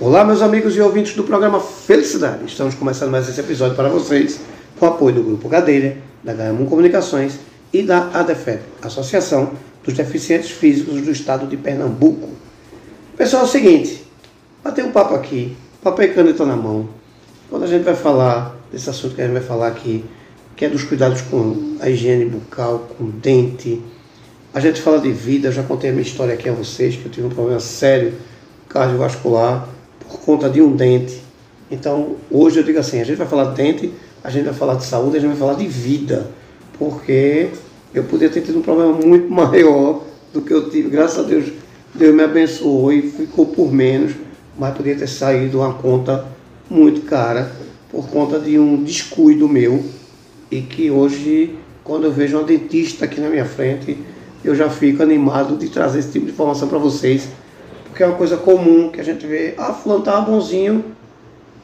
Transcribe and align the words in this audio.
Olá, 0.00 0.24
meus 0.24 0.42
amigos 0.42 0.76
e 0.76 0.80
ouvintes 0.80 1.14
do 1.14 1.22
programa 1.22 1.60
Felicidade. 1.60 2.44
Estamos 2.46 2.74
começando 2.74 3.12
mais 3.12 3.28
esse 3.28 3.38
episódio 3.38 3.76
para 3.76 3.88
vocês 3.88 4.40
com 4.78 4.86
o 4.86 4.88
apoio 4.88 5.14
do 5.14 5.22
Grupo 5.22 5.48
Cadeira, 5.48 5.96
da 6.22 6.34
Gaimon 6.34 6.66
Comunicações 6.66 7.38
e 7.72 7.80
da 7.80 8.10
ADEFEP, 8.12 8.60
Associação 8.82 9.52
dos 9.84 9.94
Deficientes 9.94 10.50
Físicos 10.50 11.00
do 11.00 11.12
Estado 11.12 11.46
de 11.46 11.56
Pernambuco. 11.56 12.28
Pessoal, 13.16 13.42
é 13.42 13.44
o 13.44 13.48
seguinte, 13.48 14.04
bater 14.64 14.84
um 14.84 14.90
papo 14.90 15.14
aqui, 15.14 15.56
papel 15.80 16.06
e 16.06 16.14
caneta 16.14 16.44
na 16.44 16.56
mão, 16.56 16.88
quando 17.48 17.62
a 17.62 17.68
gente 17.68 17.84
vai 17.84 17.94
falar 17.94 18.56
desse 18.72 18.90
assunto 18.90 19.14
que 19.14 19.22
a 19.22 19.26
gente 19.26 19.34
vai 19.34 19.44
falar 19.44 19.68
aqui, 19.68 20.04
que 20.56 20.64
é 20.64 20.68
dos 20.68 20.82
cuidados 20.82 21.20
com 21.20 21.76
a 21.80 21.88
higiene 21.88 22.24
bucal, 22.24 22.90
com 22.98 23.04
o 23.04 23.12
dente, 23.12 23.80
a 24.52 24.58
gente 24.58 24.82
fala 24.82 24.98
de 24.98 25.12
vida, 25.12 25.52
já 25.52 25.62
contei 25.62 25.90
a 25.90 25.92
minha 25.92 26.04
história 26.04 26.34
aqui 26.34 26.48
a 26.48 26.52
vocês, 26.52 26.96
que 26.96 27.06
eu 27.06 27.12
tive 27.12 27.26
um 27.28 27.30
problema 27.30 27.60
sério 27.60 28.14
cardiovascular 28.68 29.68
por 30.14 30.20
conta 30.20 30.48
de 30.48 30.62
um 30.62 30.74
dente. 30.74 31.20
Então, 31.68 32.16
hoje 32.30 32.60
eu 32.60 32.62
digo 32.62 32.78
assim, 32.78 33.00
a 33.00 33.04
gente 33.04 33.16
vai 33.16 33.26
falar 33.26 33.46
de 33.46 33.56
dente, 33.56 33.92
a 34.22 34.30
gente 34.30 34.44
vai 34.44 34.54
falar 34.54 34.76
de 34.76 34.84
saúde, 34.84 35.16
a 35.16 35.20
gente 35.20 35.30
vai 35.30 35.38
falar 35.38 35.54
de 35.54 35.66
vida, 35.66 36.30
porque 36.78 37.48
eu 37.92 38.04
podia 38.04 38.30
ter 38.30 38.42
tido 38.42 38.58
um 38.58 38.62
problema 38.62 38.92
muito 38.92 39.28
maior 39.32 40.02
do 40.32 40.40
que 40.40 40.52
eu 40.52 40.70
tive. 40.70 40.88
Graças 40.88 41.18
a 41.18 41.22
Deus, 41.22 41.46
Deus 41.92 42.14
me 42.14 42.22
abençoou 42.22 42.92
e 42.92 43.02
ficou 43.02 43.46
por 43.46 43.72
menos, 43.72 44.12
mas 44.56 44.76
podia 44.76 44.94
ter 44.94 45.08
saído 45.08 45.58
uma 45.58 45.74
conta 45.74 46.24
muito 46.70 47.02
cara 47.02 47.50
por 47.90 48.08
conta 48.08 48.38
de 48.38 48.58
um 48.58 48.82
descuido 48.82 49.48
meu 49.48 49.84
e 50.50 50.60
que 50.60 50.90
hoje, 50.90 51.56
quando 51.82 52.04
eu 52.04 52.12
vejo 52.12 52.36
uma 52.36 52.44
dentista 52.44 53.04
aqui 53.04 53.20
na 53.20 53.28
minha 53.28 53.44
frente, 53.44 53.98
eu 54.44 54.54
já 54.54 54.70
fico 54.70 55.02
animado 55.02 55.56
de 55.56 55.68
trazer 55.68 55.98
esse 55.98 56.12
tipo 56.12 56.26
de 56.26 56.32
informação 56.32 56.68
para 56.68 56.78
vocês, 56.78 57.28
porque 57.94 58.02
é 58.02 58.06
uma 58.08 58.16
coisa 58.16 58.36
comum 58.36 58.90
que 58.90 59.00
a 59.00 59.04
gente 59.04 59.24
vê, 59.24 59.54
ah, 59.56 59.72
fulano 59.72 60.00
estava 60.00 60.28
bonzinho 60.28 60.84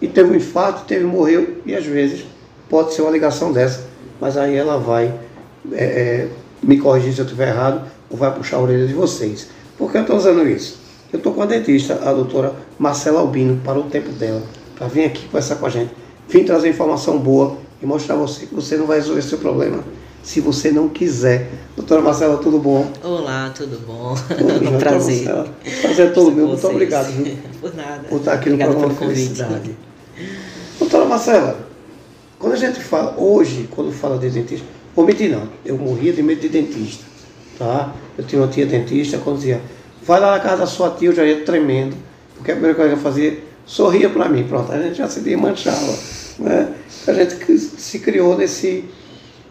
e 0.01 0.07
teve 0.07 0.31
um 0.31 0.37
infarto, 0.37 0.85
teve 0.87 1.05
morreu, 1.05 1.57
e 1.67 1.75
às 1.75 1.85
vezes 1.85 2.25
pode 2.69 2.95
ser 2.95 3.03
uma 3.03 3.11
ligação 3.11 3.53
dessa, 3.53 3.85
mas 4.21 4.37
aí 4.37 4.55
ela 4.55 4.79
vai 4.79 5.13
é, 5.73 5.85
é, 5.85 6.29
me 6.63 6.79
corrigir 6.79 7.13
se 7.13 7.19
eu 7.19 7.25
estiver 7.25 7.49
errado 7.49 7.83
ou 8.09 8.17
vai 8.17 8.33
puxar 8.33 8.59
a 8.59 8.61
orelha 8.61 8.87
de 8.87 8.95
vocês. 8.95 9.49
Por 9.77 9.91
que 9.91 9.99
eu 9.99 10.03
estou 10.03 10.17
usando 10.17 10.49
isso? 10.49 10.79
Eu 11.13 11.17
estou 11.17 11.35
com 11.35 11.43
a 11.43 11.47
dentista, 11.47 11.99
a 12.09 12.13
doutora 12.13 12.55
Marcela 12.79 13.19
Albino, 13.19 13.61
para 13.65 13.81
o 13.81 13.83
tempo 13.83 14.13
dela, 14.13 14.43
para 14.77 14.87
vir 14.87 15.07
aqui 15.07 15.27
conversar 15.27 15.57
com 15.57 15.67
a 15.67 15.71
gente, 15.71 15.91
vim 16.29 16.45
trazer 16.45 16.69
informação 16.69 17.19
boa 17.19 17.57
e 17.83 17.87
mostrar 17.87 18.15
a 18.15 18.19
você 18.19 18.47
que 18.47 18.55
você 18.55 18.77
não 18.77 18.87
vai 18.87 18.99
resolver 18.99 19.23
seu 19.23 19.39
problema 19.39 19.83
se 20.23 20.41
você 20.41 20.71
não 20.71 20.89
quiser. 20.89 21.51
Doutora 21.77 22.03
Marcela, 22.03 22.39
tudo 22.39 22.59
bom? 22.59 22.91
Olá, 23.03 23.51
tudo 23.55 23.79
bom? 23.87 24.15
um 24.75 24.79
prazer. 24.79 25.25
Marcela. 25.25 25.55
Prazer 25.83 26.07
é 26.07 26.11
todo 26.11 26.33
meu. 26.33 26.49
Muito 26.49 26.67
obrigado. 26.67 27.11
Viu? 27.11 27.37
Por 27.61 27.75
nada. 27.75 28.09
Por 28.09 28.19
estar 28.19 28.35
aqui 28.35 28.49
Obrigada 28.49 28.73
no 28.73 28.79
programa 28.79 29.15
Felicidade. 29.15 29.77
Doutora 30.79 31.05
Marcela, 31.05 31.71
quando 32.39 32.55
a 32.55 32.57
gente 32.57 32.81
fala, 32.81 33.15
hoje, 33.19 33.69
quando 33.71 33.93
fala 33.93 34.19
de 34.19 34.31
dentista, 34.31 34.67
vou 34.97 35.05
mentir 35.05 35.31
não, 35.31 35.49
eu 35.65 35.77
morria 35.77 36.13
de 36.13 36.23
medo 36.23 36.41
de 36.41 36.49
dentista. 36.49 37.05
Tá? 37.59 37.95
Eu 38.17 38.25
tinha 38.25 38.41
uma 38.41 38.49
tia 38.49 38.65
dentista, 38.65 39.19
quando 39.19 39.37
dizia, 39.37 39.61
vai 40.03 40.19
lá 40.19 40.33
na 40.33 40.41
casa 40.41 40.59
da 40.59 40.67
sua 40.67 40.91
tia, 40.91 41.11
eu 41.11 41.15
já 41.15 41.25
ia 41.25 41.45
tremendo, 41.45 41.95
porque 42.35 42.51
a 42.51 42.55
primeira 42.55 42.75
coisa 42.75 42.91
que 42.93 42.99
eu 42.99 43.03
fazia, 43.03 43.39
sorria 43.67 44.09
para 44.09 44.29
mim, 44.29 44.45
pronto, 44.45 44.73
a 44.73 44.81
gente 44.81 44.97
já 44.97 45.07
se 45.07 45.21
desmanchava. 45.21 45.95
Né? 46.39 46.73
A 47.07 47.13
gente 47.13 47.59
se 47.59 47.99
criou 47.99 48.37
nesse, 48.37 48.87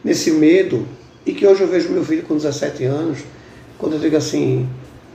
nesse 0.03 0.31
medo 0.31 0.87
e 1.25 1.33
que 1.33 1.45
hoje 1.45 1.61
eu 1.61 1.67
vejo 1.67 1.89
meu 1.89 2.03
filho 2.03 2.23
com 2.23 2.35
17 2.35 2.83
anos, 2.85 3.19
quando 3.77 3.93
eu 3.93 3.99
digo 3.99 4.17
assim, 4.17 4.67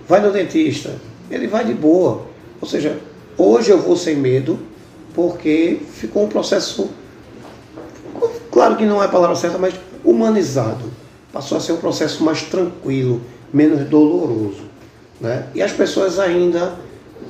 vai 0.08 0.20
no 0.20 0.32
dentista, 0.32 0.94
ele 1.30 1.46
vai 1.46 1.64
de 1.64 1.74
boa. 1.74 2.26
Ou 2.60 2.68
seja, 2.68 2.98
hoje 3.36 3.70
eu 3.70 3.80
vou 3.80 3.96
sem 3.96 4.16
medo, 4.16 4.58
porque 5.14 5.78
ficou 5.92 6.24
um 6.24 6.28
processo, 6.28 6.90
claro 8.50 8.76
que 8.76 8.84
não 8.84 9.02
é 9.02 9.06
a 9.06 9.08
palavra 9.08 9.36
certa, 9.36 9.58
mas 9.58 9.74
humanizado. 10.04 10.92
Passou 11.32 11.58
a 11.58 11.60
ser 11.60 11.72
um 11.72 11.78
processo 11.78 12.22
mais 12.22 12.42
tranquilo, 12.42 13.20
menos 13.52 13.88
doloroso. 13.88 14.62
Né? 15.20 15.48
E 15.54 15.62
as 15.62 15.72
pessoas 15.72 16.18
ainda 16.18 16.76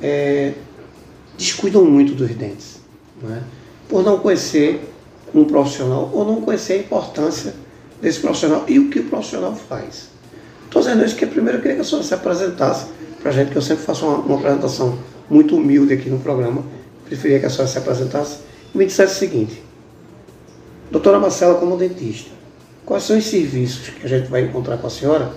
é, 0.01 0.53
descuidam 1.37 1.83
muito 1.85 2.13
dos 2.13 2.29
dentes. 2.35 2.79
Né? 3.21 3.41
Por 3.89 4.03
não 4.03 4.19
conhecer 4.19 4.81
um 5.35 5.45
profissional 5.45 6.09
ou 6.13 6.25
não 6.25 6.41
conhecer 6.41 6.73
a 6.73 6.77
importância 6.77 7.53
desse 8.01 8.19
profissional 8.19 8.63
e 8.67 8.79
o 8.79 8.89
que 8.89 8.99
o 8.99 9.03
profissional 9.03 9.55
faz. 9.55 10.09
Estou 10.65 10.81
dizendo 10.81 11.05
isso 11.05 11.15
que 11.15 11.25
primeiro 11.25 11.57
eu 11.57 11.61
queria 11.61 11.75
que 11.75 11.81
a 11.81 11.85
senhora 11.85 12.05
se 12.05 12.13
apresentasse 12.13 12.87
para 13.21 13.31
a 13.31 13.33
gente, 13.33 13.51
que 13.51 13.57
eu 13.57 13.61
sempre 13.61 13.83
faço 13.83 14.05
uma, 14.05 14.17
uma, 14.17 14.37
apresentação 14.37 14.97
muito 15.29 15.55
humilde 15.55 15.93
aqui 15.93 16.09
no 16.09 16.19
programa. 16.19 16.63
Preferia 17.05 17.39
que 17.39 17.45
a 17.45 17.49
senhora 17.49 17.67
se 17.67 17.77
apresentasse 17.77 18.39
e 18.73 18.77
me 18.77 18.85
dissesse 18.85 19.15
o 19.15 19.19
seguinte: 19.19 19.63
Doutora 20.91 21.19
Marcela, 21.19 21.55
como 21.55 21.77
dentista, 21.77 22.31
quais 22.85 23.03
são 23.03 23.17
os 23.17 23.25
serviços 23.25 23.89
que 23.89 24.05
a 24.05 24.09
gente 24.09 24.29
vai 24.29 24.41
encontrar 24.41 24.77
com 24.77 24.87
a 24.87 24.89
senhora 24.89 25.31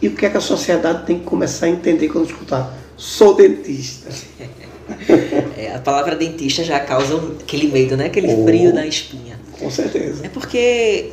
e 0.00 0.08
o 0.08 0.14
que 0.14 0.26
é 0.26 0.30
que 0.30 0.36
a 0.36 0.40
sociedade 0.40 1.06
tem 1.06 1.18
que 1.18 1.24
começar 1.24 1.66
a 1.66 1.68
entender 1.68 2.08
quando 2.08 2.26
escutar? 2.26 2.74
Sou 2.96 3.34
dentista. 3.34 4.10
É, 5.56 5.72
a 5.72 5.78
palavra 5.78 6.16
dentista 6.16 6.64
já 6.64 6.80
causa 6.80 7.16
aquele 7.40 7.68
medo, 7.68 7.96
né? 7.96 8.06
Aquele 8.06 8.26
oh, 8.26 8.44
frio 8.44 8.74
na 8.74 8.84
espinha. 8.84 9.38
Com 9.56 9.70
certeza. 9.70 10.26
É 10.26 10.28
porque 10.28 11.12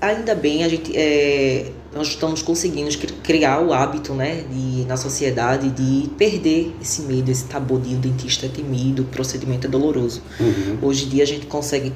ainda 0.00 0.34
bem 0.34 0.64
a 0.64 0.68
gente 0.68 0.92
é, 0.96 1.66
nós 1.94 2.08
estamos 2.08 2.42
conseguindo 2.42 2.96
criar 3.22 3.60
o 3.60 3.72
hábito, 3.72 4.12
né, 4.14 4.44
de, 4.50 4.84
na 4.84 4.96
sociedade 4.96 5.70
de 5.70 6.08
perder 6.10 6.74
esse 6.80 7.02
medo, 7.02 7.30
esse 7.30 7.44
tabu 7.44 7.78
de 7.78 7.94
o 7.94 7.98
dentista 7.98 8.46
é 8.46 8.48
temido, 8.48 9.02
o 9.02 9.06
procedimento 9.06 9.66
é 9.66 9.70
doloroso. 9.70 10.22
Uhum. 10.38 10.78
Hoje 10.82 11.06
em 11.06 11.08
dia 11.08 11.22
a 11.22 11.26
gente 11.26 11.46
consegue 11.46 11.92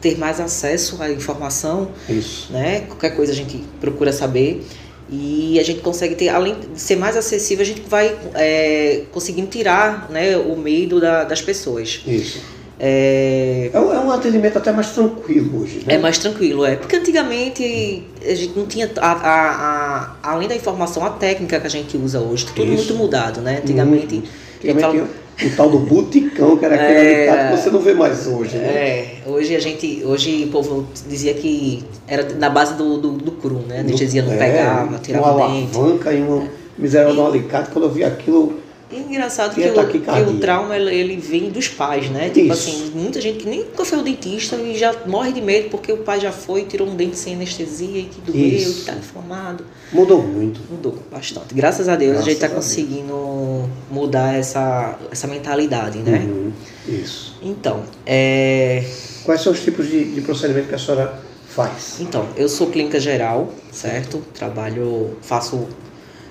ter 0.00 0.18
mais 0.18 0.40
acesso 0.40 1.02
à 1.02 1.10
informação, 1.10 1.90
Isso. 2.08 2.52
né? 2.52 2.80
Qualquer 2.82 3.10
coisa 3.10 3.32
a 3.32 3.34
gente 3.34 3.62
procura 3.80 4.12
saber. 4.12 4.64
E 5.08 5.58
a 5.60 5.62
gente 5.62 5.80
consegue 5.80 6.16
ter, 6.16 6.28
além 6.28 6.54
de 6.54 6.80
ser 6.80 6.96
mais 6.96 7.16
acessível, 7.16 7.62
a 7.62 7.66
gente 7.66 7.82
vai 7.82 8.16
é, 8.34 9.02
conseguindo 9.12 9.46
tirar 9.48 10.10
né, 10.10 10.36
o 10.36 10.56
medo 10.56 11.00
da, 11.00 11.22
das 11.24 11.40
pessoas. 11.40 12.02
Isso. 12.06 12.40
É... 12.78 13.70
é... 13.72 13.78
um 13.78 14.10
atendimento 14.10 14.58
até 14.58 14.70
mais 14.70 14.90
tranquilo 14.90 15.62
hoje, 15.62 15.82
né? 15.86 15.94
É 15.94 15.98
mais 15.98 16.18
tranquilo, 16.18 16.64
é. 16.64 16.76
Porque 16.76 16.96
antigamente 16.96 18.04
a 18.22 18.34
gente 18.34 18.58
não 18.58 18.66
tinha, 18.66 18.90
a, 18.98 19.12
a, 19.12 20.16
a 20.22 20.32
além 20.32 20.48
da 20.48 20.54
informação, 20.54 21.04
a 21.04 21.10
técnica 21.10 21.58
que 21.58 21.66
a 21.66 21.70
gente 21.70 21.96
usa 21.96 22.20
hoje, 22.20 22.46
tudo 22.46 22.64
Isso. 22.64 22.74
muito 22.74 22.94
mudado, 22.94 23.40
né? 23.40 23.60
Antigamente... 23.62 24.16
Hum. 24.16 24.22
Antigamente 24.56 24.80
fala... 24.80 25.25
O 25.44 25.56
tal 25.56 25.68
do 25.68 25.80
buticão, 25.80 26.56
que 26.56 26.64
era 26.64 26.76
aquele 26.76 26.98
é, 26.98 27.28
alicate 27.28 27.54
que 27.56 27.62
você 27.62 27.70
não 27.70 27.80
vê 27.80 27.92
mais 27.92 28.26
hoje, 28.26 28.56
né? 28.56 28.66
É, 28.66 29.18
hoje 29.26 29.54
a 29.54 29.60
gente, 29.60 30.02
hoje 30.02 30.44
o 30.44 30.48
povo 30.48 30.86
dizia 31.06 31.34
que 31.34 31.84
era 32.08 32.34
na 32.34 32.48
base 32.48 32.74
do, 32.74 32.96
do, 32.96 33.10
do 33.12 33.32
cru, 33.32 33.60
né? 33.68 33.78
A 33.78 33.80
anestesia 33.80 34.22
não 34.22 34.32
é, 34.32 34.36
pegava, 34.38 34.98
tirava 34.98 35.32
uma 35.32 35.48
dente. 35.48 35.76
Uma 35.76 35.84
alavanca 35.84 36.12
e 36.12 36.22
uma 36.22 36.44
é. 36.44 36.48
miséria 36.78 37.12
do 37.12 37.26
alicate, 37.26 37.70
quando 37.70 37.84
eu 37.84 37.90
vi 37.90 38.02
aquilo 38.02 38.54
é 38.90 38.98
engraçado 38.98 39.54
que 39.54 39.60
o, 39.60 39.88
que 39.88 40.30
o, 40.30 40.38
trauma 40.38 40.76
ele 40.76 41.16
vem 41.16 41.50
dos 41.50 41.66
pais, 41.66 42.08
né? 42.08 42.30
Tipo 42.30 42.52
Isso. 42.52 42.70
assim, 42.70 42.92
muita 42.94 43.20
gente 43.20 43.38
que 43.38 43.48
nem 43.48 43.64
nunca 43.64 43.84
foi 43.84 43.98
ao 43.98 44.04
dentista 44.04 44.54
e 44.56 44.78
já 44.78 44.94
morre 45.06 45.32
de 45.32 45.40
medo 45.40 45.70
porque 45.70 45.90
o 45.90 45.98
pai 45.98 46.20
já 46.20 46.30
foi, 46.30 46.64
tirou 46.64 46.88
um 46.88 46.94
dente 46.94 47.18
sem 47.18 47.34
anestesia 47.34 48.00
e 48.00 48.04
que 48.04 48.20
doeu, 48.20 48.46
Isso. 48.46 48.72
que 48.72 48.78
está 48.80 48.92
inflamado. 48.94 49.64
Mudou 49.92 50.22
muito. 50.22 50.60
Mudou 50.70 50.96
bastante. 51.10 51.52
Graças 51.52 51.88
a 51.88 51.96
Deus 51.96 52.12
Graças 52.12 52.28
a 52.28 52.30
gente 52.30 52.44
está 52.44 52.48
conseguindo 52.48 53.68
mudar 53.90 54.34
essa, 54.34 54.96
essa 55.10 55.26
mentalidade, 55.26 55.98
né? 55.98 56.24
Uhum. 56.24 56.52
Isso. 56.88 57.36
Então, 57.42 57.82
é... 58.06 58.84
Quais 59.24 59.40
são 59.40 59.52
os 59.52 59.60
tipos 59.60 59.88
de, 59.88 60.12
de 60.12 60.20
procedimento 60.20 60.68
que 60.68 60.76
a 60.76 60.78
senhora 60.78 61.20
faz? 61.48 61.96
Então, 61.98 62.28
eu 62.36 62.48
sou 62.48 62.68
clínica 62.68 63.00
geral, 63.00 63.52
certo? 63.72 64.22
Trabalho, 64.32 65.16
faço 65.22 65.66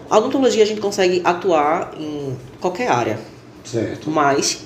a 0.09 0.17
odontologia 0.17 0.63
a 0.63 0.67
gente 0.67 0.81
consegue 0.81 1.21
atuar 1.23 1.93
em 1.97 2.35
qualquer 2.59 2.89
área. 2.89 3.19
Certo. 3.63 4.09
Mas 4.09 4.63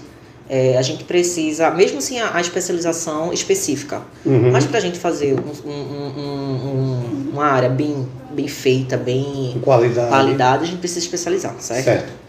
é, 0.49 0.77
a 0.77 0.81
gente 0.81 1.03
precisa, 1.03 1.69
mesmo 1.69 1.99
assim, 1.99 2.19
a, 2.19 2.35
a 2.35 2.41
especialização 2.41 3.31
específica. 3.31 4.01
Uhum. 4.25 4.51
Mas 4.51 4.65
para 4.65 4.79
a 4.79 4.81
gente 4.81 4.97
fazer 4.97 5.35
um, 5.35 5.69
um, 5.69 5.71
um, 5.71 7.29
uma 7.33 7.45
área 7.45 7.69
bem, 7.69 8.07
bem 8.31 8.47
feita, 8.47 8.97
bem 8.97 9.59
qualidade. 9.61 10.09
qualidade, 10.09 10.63
a 10.63 10.67
gente 10.67 10.79
precisa 10.79 10.99
especializar, 10.99 11.55
certo? 11.59 11.85
Certo. 11.85 12.19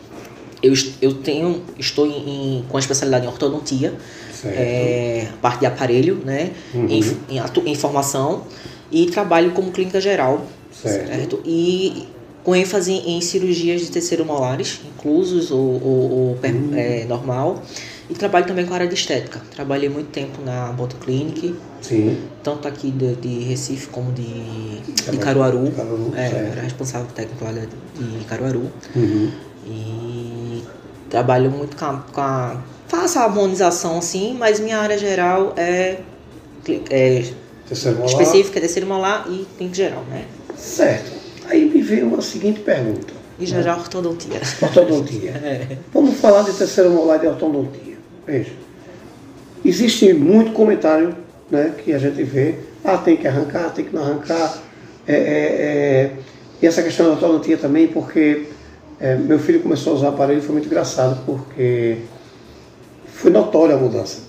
Eu, 0.62 0.75
eu 1.01 1.15
tenho, 1.15 1.62
estou 1.79 2.07
em, 2.07 2.59
em, 2.59 2.65
com 2.69 2.77
a 2.77 2.81
especialidade 2.81 3.25
em 3.25 3.29
ortodontia, 3.29 3.95
é, 4.45 5.29
parte 5.41 5.61
de 5.61 5.67
aparelho, 5.67 6.21
né? 6.23 6.51
Uhum. 6.75 6.87
Em, 6.89 7.01
em, 7.31 7.71
em, 7.71 7.75
formação 7.75 8.45
e 8.93 9.07
trabalho 9.07 9.53
como 9.53 9.71
clínica 9.71 9.99
geral, 9.99 10.45
certo? 10.71 11.09
certo? 11.09 11.41
E 11.47 12.07
com 12.43 12.55
ênfase 12.55 12.93
em 12.93 13.21
cirurgias 13.21 13.81
de 13.83 13.91
terceiro 13.91 14.25
molares, 14.25 14.81
inclusos 14.85 15.51
ou, 15.51 15.59
ou, 15.59 16.11
ou 16.11 16.33
hum. 16.33 16.71
é, 16.75 17.05
normal. 17.05 17.63
E 18.09 18.15
trabalho 18.15 18.45
também 18.45 18.67
com 18.67 18.73
a 18.73 18.77
área 18.77 18.89
de 18.89 18.95
estética. 18.95 19.41
Trabalhei 19.55 19.89
muito 19.89 20.09
tempo 20.09 20.43
na 20.45 20.73
Boto 20.73 20.97
Clinic, 20.97 21.55
Sim. 21.81 22.19
tanto 22.43 22.67
aqui 22.67 22.91
de, 22.91 23.15
de 23.15 23.45
Recife 23.45 23.87
como 23.87 24.11
de, 24.11 24.81
de 24.81 25.17
Caruaru. 25.19 25.71
Caruaru 25.71 26.13
é, 26.17 26.27
era 26.27 26.63
responsável 26.63 27.07
técnico 27.15 27.45
lá 27.45 27.53
de, 27.53 28.25
Caruaru. 28.25 28.69
Uhum. 28.97 29.31
E 29.65 30.65
trabalho 31.09 31.53
muito 31.53 31.77
com 31.77 31.85
a, 31.85 32.05
com 32.13 32.21
a 32.21 32.63
faço 32.89 33.21
a 33.21 33.23
harmonização 33.23 34.03
sim, 34.03 34.37
mas 34.37 34.59
minha 34.59 34.79
área 34.79 34.99
geral 34.99 35.55
é, 35.57 35.99
é 36.91 37.25
específica, 38.07 38.59
é 38.59 38.61
terceiro 38.61 38.89
molar 38.89 39.27
e 39.31 39.47
clínica 39.57 39.77
geral, 39.77 40.03
né? 40.11 40.25
Certo. 40.57 41.20
Veio 41.91 42.07
uma 42.07 42.23
seguinte 42.23 42.61
pergunta. 42.61 43.13
E 43.37 43.45
já 43.45 43.57
né? 43.57 43.63
já 43.65 43.77
ortodontia. 43.77 44.41
Ortodontia. 44.63 45.31
é. 45.31 45.77
Vamos 45.93 46.21
falar 46.21 46.43
de 46.43 46.53
terceiro 46.53 46.91
molar 46.91 47.17
e 47.17 47.21
de 47.23 47.27
ortodontia. 47.27 47.97
Veja, 48.25 48.53
existe 49.65 50.13
muito 50.13 50.53
comentário 50.53 51.17
né, 51.51 51.75
que 51.77 51.93
a 51.93 51.99
gente 51.99 52.23
vê, 52.23 52.55
ah, 52.85 52.97
tem 52.97 53.17
que 53.17 53.27
arrancar, 53.27 53.71
tem 53.71 53.85
que 53.85 53.93
não 53.93 54.05
arrancar. 54.05 54.63
É, 55.05 55.15
é, 55.15 55.19
é... 55.19 56.13
E 56.63 56.67
essa 56.69 56.81
questão 56.81 57.07
da 57.07 57.13
ortodontia 57.13 57.57
também, 57.57 57.89
porque 57.89 58.47
é, 59.01 59.17
meu 59.17 59.41
filho 59.41 59.59
começou 59.59 59.95
a 59.95 59.97
usar 59.97 60.09
aparelho, 60.11 60.41
foi 60.41 60.53
muito 60.53 60.67
engraçado, 60.67 61.21
porque 61.27 61.97
foi 63.07 63.33
notória 63.33 63.75
a 63.75 63.79
mudança. 63.79 64.21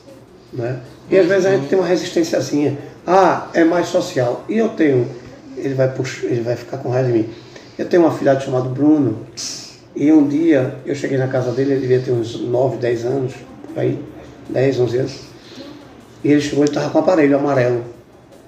Né? 0.52 0.80
E 1.12 1.20
às 1.20 1.28
vezes 1.28 1.46
a 1.46 1.52
gente 1.52 1.68
tem 1.68 1.78
uma 1.78 1.88
resistênciazinha. 1.88 2.76
Ah, 3.06 3.50
é 3.54 3.64
mais 3.64 3.86
social. 3.88 4.46
E 4.50 4.58
eu 4.58 4.70
tenho, 4.70 5.08
ele 5.58 5.76
vai 5.76 5.94
puxar, 5.94 6.26
ele 6.26 6.42
vai 6.42 6.56
ficar 6.56 6.80
com 6.80 6.90
raiva 6.90 7.12
de 7.12 7.20
mim. 7.20 7.30
Eu 7.78 7.88
tenho 7.88 8.04
um 8.04 8.08
afilhado 8.08 8.44
chamado 8.44 8.70
Bruno, 8.70 9.26
e 9.96 10.12
um 10.12 10.28
dia 10.28 10.76
eu 10.86 10.96
cheguei 10.96 11.18
na 11.18 11.28
casa 11.28 11.52
dele, 11.52 11.74
ele 11.74 11.82
devia 11.82 12.00
ter 12.00 12.12
uns 12.12 12.40
9, 12.40 12.78
10 12.78 13.06
anos, 13.06 13.34
por 13.68 13.80
aí, 13.80 14.00
10, 14.50 14.80
11 14.80 14.98
anos. 14.98 15.20
E 16.24 16.32
ele 16.32 16.42
chegou 16.42 16.64
e 16.64 16.68
estava 16.68 16.90
com 16.90 17.00
um 17.00 17.02
aparelho 17.02 17.38
amarelo 17.38 17.84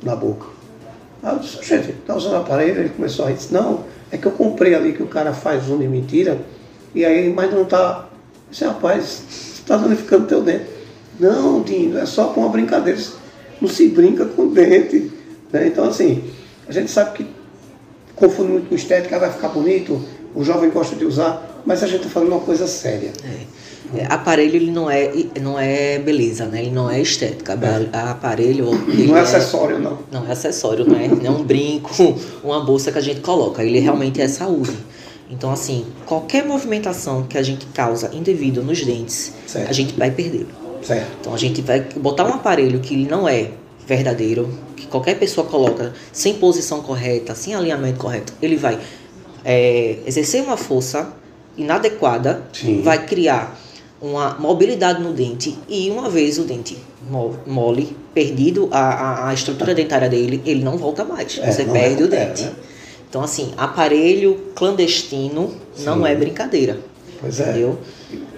na 0.02 0.16
boca. 0.16 0.48
Aí 1.22 1.34
eu 1.34 1.40
disse, 1.40 1.64
gente, 1.64 1.92
está 1.92 2.16
usando 2.16 2.36
aparelho? 2.36 2.80
Ele 2.80 2.90
começou 2.90 3.26
a 3.26 3.30
rir, 3.30 3.38
não, 3.52 3.86
é 4.12 4.18
que 4.18 4.26
eu 4.26 4.32
comprei 4.32 4.76
ali 4.76 4.94
que 4.94 5.02
o 5.02 5.08
cara 5.08 5.34
faz 5.34 5.70
um 5.70 5.78
de 5.78 5.88
mentira, 5.88 6.38
e 6.94 7.04
aí, 7.04 7.34
mas 7.34 7.52
não 7.52 7.64
está. 7.64 8.08
Eu 8.10 8.52
disse, 8.52 8.66
rapaz, 8.66 9.24
está 9.56 9.78
danificando 9.78 10.28
teu 10.28 10.42
dente. 10.42 10.66
Não, 11.20 11.62
Dino, 11.62 11.98
é 11.98 12.06
só 12.06 12.28
com 12.28 12.42
uma 12.42 12.50
brincadeira. 12.50 13.00
Não 13.60 13.68
se 13.68 13.88
brinca 13.88 14.26
com 14.26 14.48
dente. 14.48 15.12
Né? 15.52 15.68
Então, 15.68 15.86
assim, 15.86 16.24
a 16.68 16.72
gente 16.72 16.92
sabe 16.92 17.18
que 17.18 17.28
confunde 18.16 18.52
muito 18.52 18.70
com 18.70 18.76
estética, 18.76 19.20
vai 19.20 19.32
ficar 19.32 19.50
bonito, 19.50 20.02
o 20.36 20.44
jovem 20.44 20.70
gosta 20.70 20.96
de 20.96 21.06
usar, 21.06 21.62
mas 21.66 21.84
a 21.84 21.88
gente 21.88 22.02
está 22.02 22.10
falando 22.10 22.30
uma 22.30 22.40
coisa 22.40 22.68
séria. 22.68 23.12
É. 23.24 24.00
é. 24.00 24.06
Aparelho 24.10 24.56
ele 24.56 24.72
não 24.72 24.90
é, 24.90 25.12
não 25.42 25.60
é 25.60 26.00
beleza, 26.00 26.46
né? 26.46 26.62
Ele 26.62 26.72
não 26.72 26.90
é 26.90 27.00
estética. 27.00 27.54
É. 27.54 27.98
Aparelho. 27.98 28.72
não 28.72 29.16
é, 29.16 29.20
é 29.20 29.24
acessório, 29.24 29.80
não. 29.80 30.00
Não 30.12 30.28
é 30.28 30.32
acessório, 30.32 30.86
não 30.86 30.98
é, 30.98 31.08
não 31.08 31.26
é 31.26 31.30
um 31.30 31.44
brinco, 31.44 31.90
uma 32.44 32.64
bolsa 32.64 32.92
que 32.92 32.98
a 32.98 33.02
gente 33.02 33.22
coloca. 33.22 33.64
Ele 33.64 33.80
realmente 33.80 34.22
é 34.22 34.28
saúde. 34.28 34.78
Então, 35.30 35.52
assim, 35.52 35.86
qualquer 36.06 36.46
movimentação 36.46 37.24
que 37.24 37.38
a 37.38 37.44
gente 37.44 37.66
causa 37.68 38.12
indevida 38.14 38.62
nos 38.62 38.84
dentes, 38.86 39.34
certo. 39.48 39.70
a 39.70 39.74
gente 39.74 39.94
vai 39.98 40.12
perder. 40.12 40.46
Certo. 40.82 41.08
Então, 41.22 41.34
a 41.34 41.38
gente 41.38 41.62
vai 41.62 41.80
botar 41.96 42.26
um 42.26 42.34
aparelho 42.34 42.80
que 42.80 43.08
não 43.08 43.28
é 43.28 43.52
verdadeiro, 43.88 44.50
que 44.76 44.88
qualquer 44.88 45.18
pessoa 45.20 45.48
coloca 45.48 45.94
sem 46.12 46.36
posição 46.36 46.82
correta, 46.82 47.36
sem 47.36 47.54
alinhamento 47.54 48.00
correto, 48.00 48.34
ele 48.42 48.56
vai 48.56 48.80
é, 49.44 49.98
exercer 50.06 50.44
uma 50.44 50.58
força 50.58 51.14
inadequada, 51.58 52.44
Sim. 52.54 52.82
vai 52.82 53.06
criar 53.06 53.60
uma 54.02 54.36
mobilidade 54.38 55.02
no 55.02 55.14
dente 55.14 55.58
e 55.70 55.90
uma 55.90 56.10
vez 56.10 56.38
o 56.38 56.44
dente 56.44 56.78
mole, 57.46 57.96
perdido 58.14 58.68
a, 58.72 59.30
a, 59.30 59.34
estrutura 59.34 59.74
dentária 59.74 60.10
dele, 60.10 60.42
ele 60.46 60.64
não 60.64 60.78
volta 60.78 61.04
mais. 61.04 61.40
É, 61.42 61.52
Você 61.52 61.66
perde 61.66 62.04
o 62.04 62.08
dente. 62.08 62.44
Né? 62.44 62.52
Então, 63.10 63.22
assim, 63.22 63.54
aparelho 63.58 64.52
clandestino 64.56 65.54
Sim. 65.76 65.86
não 65.86 66.06
é 66.06 66.16
brincadeira. 66.16 66.78
Pois 67.20 67.40
é. 67.40 67.50
Entendeu? 67.50 67.78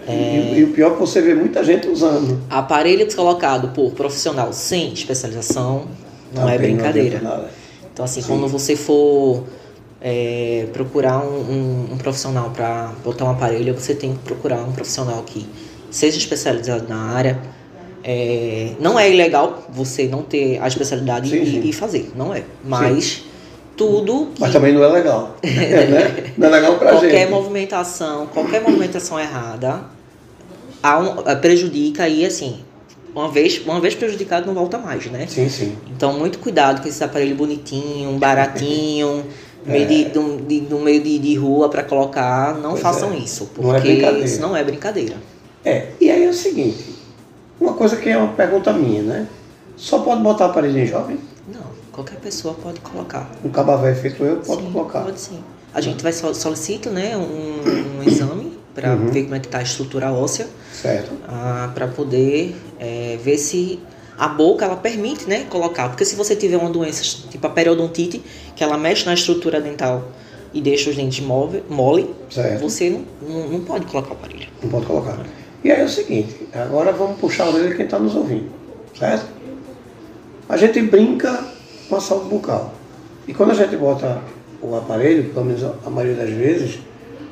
É... 0.07 0.53
E, 0.55 0.59
e, 0.59 0.63
o 0.63 0.67
pior 0.67 0.91
é 0.91 0.93
que 0.93 0.99
você 0.99 1.21
vê 1.21 1.33
muita 1.33 1.63
gente 1.63 1.87
usando. 1.87 2.39
Aparelho 2.49 3.13
colocado 3.15 3.69
por 3.69 3.91
profissional 3.91 4.53
sem 4.53 4.93
especialização 4.93 5.87
não 6.35 6.43
Também 6.43 6.55
é 6.55 6.57
brincadeira. 6.57 7.19
Não 7.19 7.45
então, 7.91 8.03
assim, 8.03 8.21
Sim. 8.21 8.27
quando 8.27 8.47
você 8.47 8.75
for 8.75 9.43
é, 10.01 10.67
procurar 10.73 11.19
um, 11.19 11.39
um, 11.39 11.93
um 11.93 11.97
profissional 11.97 12.49
para 12.49 12.91
botar 13.03 13.25
um 13.25 13.31
aparelho, 13.31 13.73
você 13.73 13.95
tem 13.95 14.13
que 14.13 14.19
procurar 14.19 14.57
um 14.57 14.73
profissional 14.73 15.23
que 15.23 15.47
seja 15.89 16.17
especializado 16.17 16.87
na 16.89 17.13
área. 17.13 17.39
É, 18.03 18.71
não 18.79 18.99
é 18.99 19.09
ilegal 19.09 19.63
você 19.69 20.07
não 20.07 20.21
ter 20.21 20.61
a 20.61 20.67
especialidade 20.67 21.29
sim, 21.29 21.41
e, 21.41 21.45
sim. 21.45 21.61
e, 21.63 21.73
fazer, 21.73 22.11
não 22.15 22.33
é. 22.33 22.43
Mas 22.63 23.03
sim 23.05 23.21
tudo. 23.75 24.27
Que... 24.33 24.41
Mas 24.41 24.53
também 24.53 24.73
não 24.73 24.83
é 24.83 24.87
legal. 24.87 25.35
né? 25.43 26.33
Não 26.37 26.47
é 26.47 26.51
legal 26.51 26.77
pra 26.77 26.91
qualquer 26.91 27.11
gente. 27.11 27.29
movimentação, 27.29 28.27
qualquer 28.27 28.61
movimentação 28.61 29.19
errada 29.19 29.81
um, 30.93 31.29
é, 31.29 31.35
prejudica 31.35 32.07
e 32.07 32.25
assim, 32.25 32.59
uma 33.15 33.31
vez, 33.31 33.61
uma 33.65 33.79
vez 33.79 33.95
prejudicado 33.95 34.45
não 34.45 34.53
volta 34.53 34.77
mais, 34.77 35.05
né? 35.05 35.25
Sim, 35.27 35.47
sim. 35.47 35.77
Então 35.95 36.19
muito 36.19 36.37
cuidado 36.39 36.81
com 36.81 36.87
esse 36.87 37.01
aparelho 37.01 37.35
bonitinho, 37.35 38.11
baratinho, 38.19 39.23
é. 39.65 39.71
meio 39.71 39.87
de, 39.87 40.03
de, 40.05 40.41
de, 40.41 40.61
no 40.69 40.81
meio 40.81 41.01
de, 41.01 41.17
de 41.17 41.35
rua 41.35 41.69
para 41.69 41.83
colocar, 41.83 42.55
não 42.55 42.71
pois 42.71 42.81
façam 42.81 43.13
é. 43.13 43.17
isso, 43.17 43.49
porque 43.55 44.01
não 44.01 44.09
é 44.09 44.19
isso 44.19 44.41
não 44.41 44.55
é 44.55 44.63
brincadeira. 44.63 45.15
É, 45.63 45.87
e 45.99 46.11
aí 46.11 46.25
é 46.25 46.29
o 46.29 46.33
seguinte, 46.33 46.93
uma 47.59 47.73
coisa 47.73 47.95
que 47.95 48.09
é 48.09 48.17
uma 48.17 48.33
pergunta 48.33 48.73
minha, 48.73 49.01
né? 49.01 49.27
Só 49.77 49.99
pode 49.99 50.21
botar 50.21 50.45
aparelho 50.45 50.77
em 50.77 50.85
jovem? 50.85 51.17
Não. 51.47 51.63
Qualquer 51.91 52.19
pessoa 52.19 52.53
pode 52.53 52.79
colocar. 52.81 53.31
Um 53.43 53.49
cabavé 53.49 53.95
feito 53.95 54.23
eu, 54.23 54.37
pode 54.37 54.61
sim, 54.61 54.71
colocar. 54.71 55.01
Pode 55.01 55.19
sim. 55.19 55.39
A 55.73 55.81
gente 55.81 56.03
vai 56.03 56.13
solicita 56.13 56.89
né, 56.89 57.17
um, 57.17 57.99
um 57.99 58.03
exame 58.07 58.57
para 58.73 58.93
uhum. 58.93 59.07
ver 59.07 59.23
como 59.23 59.35
é 59.35 59.39
que 59.39 59.47
está 59.47 59.59
a 59.59 59.63
estrutura 59.63 60.11
óssea. 60.11 60.47
Certo. 60.73 61.11
Ah, 61.27 61.71
para 61.73 61.87
poder 61.87 62.55
é, 62.79 63.17
ver 63.21 63.37
se 63.37 63.79
a 64.17 64.27
boca 64.27 64.65
ela 64.65 64.75
permite 64.75 65.27
né, 65.27 65.45
colocar. 65.49 65.89
Porque 65.89 66.05
se 66.05 66.15
você 66.15 66.35
tiver 66.35 66.57
uma 66.57 66.69
doença 66.69 67.03
tipo 67.29 67.45
a 67.45 67.49
periodontite, 67.49 68.21
que 68.55 68.63
ela 68.63 68.77
mexe 68.77 69.05
na 69.05 69.13
estrutura 69.13 69.59
dental 69.59 70.09
e 70.53 70.61
deixa 70.61 70.89
os 70.89 70.95
dentes 70.95 71.25
mole, 71.25 72.15
você 72.61 72.89
não, 72.89 73.03
não, 73.21 73.47
não, 73.49 73.59
pode 73.61 73.85
colocar 73.85 74.11
o 74.11 74.13
aparelho. 74.13 74.47
Não 74.63 74.69
pode 74.69 74.85
colocar. 74.85 75.19
E 75.63 75.71
aí 75.71 75.81
é 75.81 75.83
o 75.83 75.89
seguinte, 75.89 76.47
agora 76.53 76.91
vamos 76.91 77.19
puxar 77.19 77.45
a 77.45 77.49
orelha 77.49 77.75
quem 77.75 77.85
está 77.85 77.99
nos 77.99 78.15
ouvindo, 78.15 78.49
certo? 78.97 79.25
A 80.47 80.55
gente 80.55 80.79
brinca 80.83 81.43
com 81.89 81.95
a 81.95 81.99
saúde 81.99 82.29
bucal. 82.29 82.73
E 83.27 83.33
quando 83.33 83.51
a 83.51 83.55
gente 83.55 83.75
bota 83.75 84.21
o 84.61 84.75
aparelho, 84.75 85.33
pelo 85.33 85.45
menos 85.45 85.63
a 85.63 85.89
maioria 85.89 86.15
das 86.15 86.29
vezes, 86.29 86.79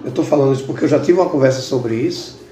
eu 0.04 0.10
estou 0.10 0.26
falando 0.26 0.54
isso 0.54 0.66
porque 0.66 0.84
eu 0.84 0.90
já 0.90 1.00
tive 1.00 1.20
uma 1.20 1.30
conversa 1.30 1.62
sobre 1.62 1.96
isso, 1.96 2.43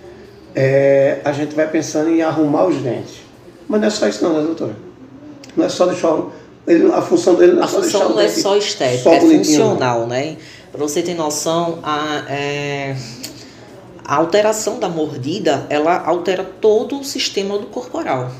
é, 0.55 1.19
a 1.23 1.31
gente 1.31 1.55
vai 1.55 1.67
pensando 1.67 2.09
em 2.09 2.21
arrumar 2.21 2.65
os 2.65 2.77
dentes. 2.77 3.21
Mas 3.67 3.81
não 3.81 3.87
é 3.87 3.91
só 3.91 4.07
isso 4.07 4.23
não, 4.23 4.37
né, 4.37 4.43
doutora? 4.43 4.75
Não 5.55 5.65
é 5.65 5.69
só 5.69 5.85
deixar 5.85 6.17
ele, 6.67 6.91
a 6.91 7.01
função 7.01 7.35
dele 7.35 7.53
não 7.53 7.61
é 7.61 7.65
a 7.65 7.67
só 7.67 7.81
função 7.81 8.09
não 8.09 8.19
é 8.19 8.27
só 8.27 8.55
estética, 8.55 9.03
só 9.03 9.13
é 9.13 9.19
funcional, 9.19 10.07
né? 10.07 10.37
Para 10.71 10.79
você 10.79 11.01
ter 11.01 11.15
noção, 11.15 11.79
a, 11.83 12.23
é, 12.29 12.95
a 14.05 14.15
alteração 14.15 14.79
da 14.79 14.87
mordida, 14.87 15.65
ela 15.69 15.97
altera 16.05 16.43
todo 16.43 16.99
o 16.99 17.03
sistema 17.03 17.57
do 17.57 17.67
corporal. 17.67 18.31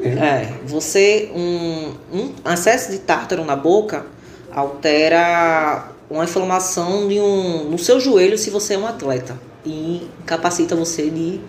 É, 0.00 0.52
você 0.64 1.28
um, 1.34 1.92
um 2.16 2.32
acesso 2.44 2.92
de 2.92 2.98
tártaro 2.98 3.44
na 3.44 3.56
boca 3.56 4.06
altera 4.52 5.88
uma 6.08 6.22
inflamação 6.22 7.08
de 7.08 7.18
um, 7.18 7.64
no 7.64 7.78
seu 7.78 7.98
joelho 7.98 8.38
se 8.38 8.48
você 8.48 8.74
é 8.74 8.78
um 8.78 8.86
atleta 8.86 9.36
e 9.64 10.02
capacita 10.24 10.74
você 10.74 11.10
de, 11.10 11.40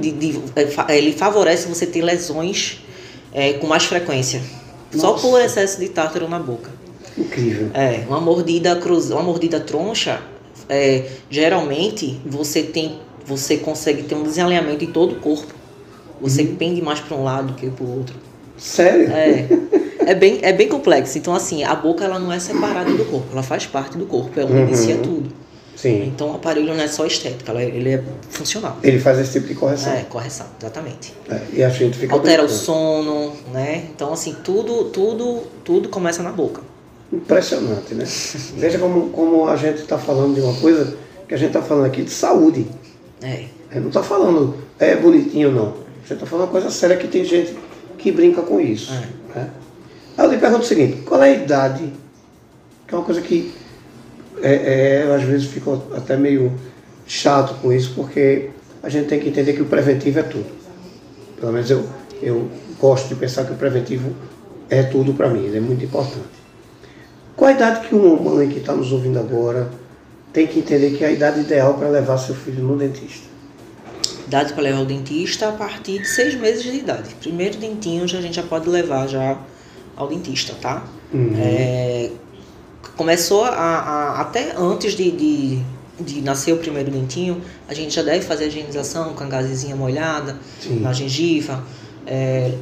de, 0.00 0.10
de, 0.12 0.40
é, 0.56 0.98
ele 0.98 1.12
favorece 1.12 1.68
você 1.68 1.86
ter 1.86 2.02
lesões 2.02 2.80
é, 3.32 3.54
com 3.54 3.66
mais 3.66 3.84
frequência 3.84 4.40
Nossa. 4.92 5.06
só 5.06 5.12
por 5.14 5.40
excesso 5.40 5.80
de 5.80 5.88
tártaro 5.88 6.28
na 6.28 6.38
boca. 6.38 6.70
Incrível. 7.16 7.70
É, 7.74 8.04
uma 8.08 8.20
mordida 8.20 8.74
cruz, 8.76 9.10
uma 9.10 9.22
mordida 9.22 9.60
troncha, 9.60 10.20
é, 10.68 11.04
geralmente 11.30 12.20
você 12.26 12.62
tem, 12.62 12.98
você 13.24 13.56
consegue 13.56 14.02
ter 14.02 14.14
um 14.14 14.22
desalinhamento 14.24 14.84
em 14.84 14.88
todo 14.88 15.12
o 15.12 15.20
corpo. 15.20 15.54
Você 16.20 16.42
uhum. 16.42 16.56
pende 16.56 16.80
mais 16.80 17.00
para 17.00 17.16
um 17.16 17.24
lado 17.24 17.48
do 17.48 17.54
que 17.54 17.68
para 17.68 17.84
o 17.84 17.98
outro. 17.98 18.14
Sério? 18.56 19.10
É. 19.12 19.46
É 20.06 20.14
bem, 20.14 20.38
é 20.42 20.52
bem 20.52 20.68
complexo. 20.68 21.16
Então, 21.18 21.34
assim, 21.34 21.64
a 21.64 21.74
boca 21.74 22.04
ela 22.04 22.18
não 22.18 22.32
é 22.32 22.38
separada 22.38 22.92
do 22.92 23.04
corpo, 23.06 23.28
ela 23.32 23.42
faz 23.42 23.66
parte 23.66 23.96
do 23.96 24.06
corpo, 24.06 24.38
ela 24.38 24.50
uhum. 24.50 24.68
inicia 24.68 24.96
tudo. 24.98 25.30
Sim. 25.76 26.04
Então, 26.06 26.30
o 26.30 26.34
aparelho 26.36 26.66
não 26.74 26.82
é 26.82 26.88
só 26.88 27.04
estético, 27.06 27.50
ele 27.58 27.90
é 27.90 28.02
funcional. 28.30 28.78
Ele 28.82 28.98
faz 28.98 29.18
esse 29.18 29.32
tipo 29.32 29.48
de 29.48 29.54
correção. 29.54 29.92
É, 29.92 30.02
correção, 30.02 30.46
exatamente. 30.58 31.12
É, 31.28 31.40
e 31.52 31.62
a 31.62 31.68
gente 31.68 31.98
fica 31.98 32.14
Altera 32.14 32.44
o 32.44 32.48
sono, 32.48 33.32
né? 33.52 33.88
Então, 33.94 34.12
assim, 34.12 34.36
tudo, 34.44 34.84
tudo, 34.84 35.42
tudo 35.64 35.88
começa 35.88 36.22
na 36.22 36.32
boca. 36.32 36.62
Impressionante, 37.12 37.94
né? 37.94 38.04
Veja 38.56 38.78
como, 38.78 39.10
como 39.10 39.48
a 39.48 39.56
gente 39.56 39.80
está 39.80 39.98
falando 39.98 40.34
de 40.34 40.40
uma 40.40 40.54
coisa 40.54 40.96
que 41.28 41.34
a 41.34 41.36
gente 41.36 41.48
está 41.48 41.62
falando 41.62 41.86
aqui 41.86 42.02
de 42.02 42.10
saúde. 42.10 42.66
É. 43.22 43.46
é 43.70 43.80
não 43.80 43.88
está 43.88 44.02
falando 44.02 44.56
é 44.78 44.96
bonitinho, 44.96 45.50
não. 45.50 45.74
Você 46.04 46.14
está 46.14 46.26
falando 46.26 46.46
uma 46.46 46.52
coisa 46.52 46.70
séria 46.70 46.96
que 46.96 47.08
tem 47.08 47.24
gente 47.24 47.56
que 47.98 48.12
brinca 48.12 48.42
com 48.42 48.60
isso. 48.60 48.92
É. 48.92 49.38
Né? 49.38 49.50
Aí 50.16 50.26
eu 50.26 50.30
lhe 50.30 50.38
pergunto 50.38 50.62
o 50.62 50.66
seguinte, 50.66 51.02
qual 51.02 51.22
é 51.22 51.30
a 51.30 51.32
idade? 51.32 51.92
Que 52.86 52.94
é 52.94 52.98
uma 52.98 53.04
coisa 53.04 53.20
que 53.20 53.52
é, 54.42 55.02
é, 55.06 55.14
às 55.14 55.22
vezes 55.22 55.46
fico 55.46 55.82
até 55.96 56.16
meio 56.16 56.52
chato 57.06 57.54
com 57.60 57.72
isso, 57.72 57.92
porque 57.94 58.50
a 58.82 58.88
gente 58.88 59.08
tem 59.08 59.20
que 59.20 59.28
entender 59.28 59.52
que 59.52 59.62
o 59.62 59.66
preventivo 59.66 60.18
é 60.18 60.22
tudo. 60.22 60.46
Pelo 61.38 61.52
menos 61.52 61.70
eu, 61.70 61.84
eu 62.22 62.48
gosto 62.78 63.08
de 63.08 63.14
pensar 63.14 63.44
que 63.44 63.52
o 63.52 63.56
preventivo 63.56 64.14
é 64.68 64.82
tudo 64.82 65.14
para 65.14 65.28
mim, 65.28 65.44
ele 65.44 65.58
é 65.58 65.60
muito 65.60 65.84
importante. 65.84 66.44
Qual 67.36 67.50
a 67.50 67.52
idade 67.52 67.88
que 67.88 67.94
uma 67.94 68.16
mãe 68.30 68.48
que 68.48 68.58
está 68.58 68.72
nos 68.72 68.92
ouvindo 68.92 69.18
agora 69.18 69.68
tem 70.32 70.46
que 70.46 70.58
entender 70.58 70.96
que 70.96 71.04
é 71.04 71.08
a 71.08 71.10
idade 71.10 71.40
ideal 71.40 71.74
para 71.74 71.88
levar 71.88 72.18
seu 72.18 72.34
filho 72.34 72.62
no 72.62 72.76
dentista? 72.76 73.26
Idade 74.26 74.52
para 74.52 74.62
levar 74.62 74.80
o 74.80 74.84
dentista 74.86 75.48
a 75.48 75.52
partir 75.52 76.00
de 76.00 76.08
seis 76.08 76.34
meses 76.34 76.62
de 76.62 76.76
idade. 76.78 77.14
Primeiro 77.20 77.58
dentinho 77.58 78.06
já 78.08 78.18
a 78.18 78.20
gente 78.20 78.36
já 78.36 78.42
pode 78.42 78.68
levar 78.68 79.06
já 79.06 79.38
ao 79.96 80.08
dentista, 80.08 80.54
tá? 80.60 80.84
Uhum. 81.12 81.34
É, 81.36 82.10
começou 82.96 83.44
a, 83.44 83.50
a- 83.50 84.20
até 84.20 84.54
antes 84.56 84.94
de, 84.94 85.10
de, 85.10 85.58
de 86.00 86.20
nascer 86.22 86.52
o 86.52 86.56
primeiro 86.58 86.90
dentinho, 86.90 87.40
a 87.68 87.74
gente 87.74 87.94
já 87.94 88.02
deve 88.02 88.24
fazer 88.24 88.44
a 88.44 88.46
higienização 88.48 89.12
com 89.14 89.24
a 89.24 89.26
gazezinha 89.26 89.74
molhada 89.76 90.36
Sim. 90.60 90.80
na 90.80 90.92
gengiva. 90.92 91.62
é, 92.06 92.52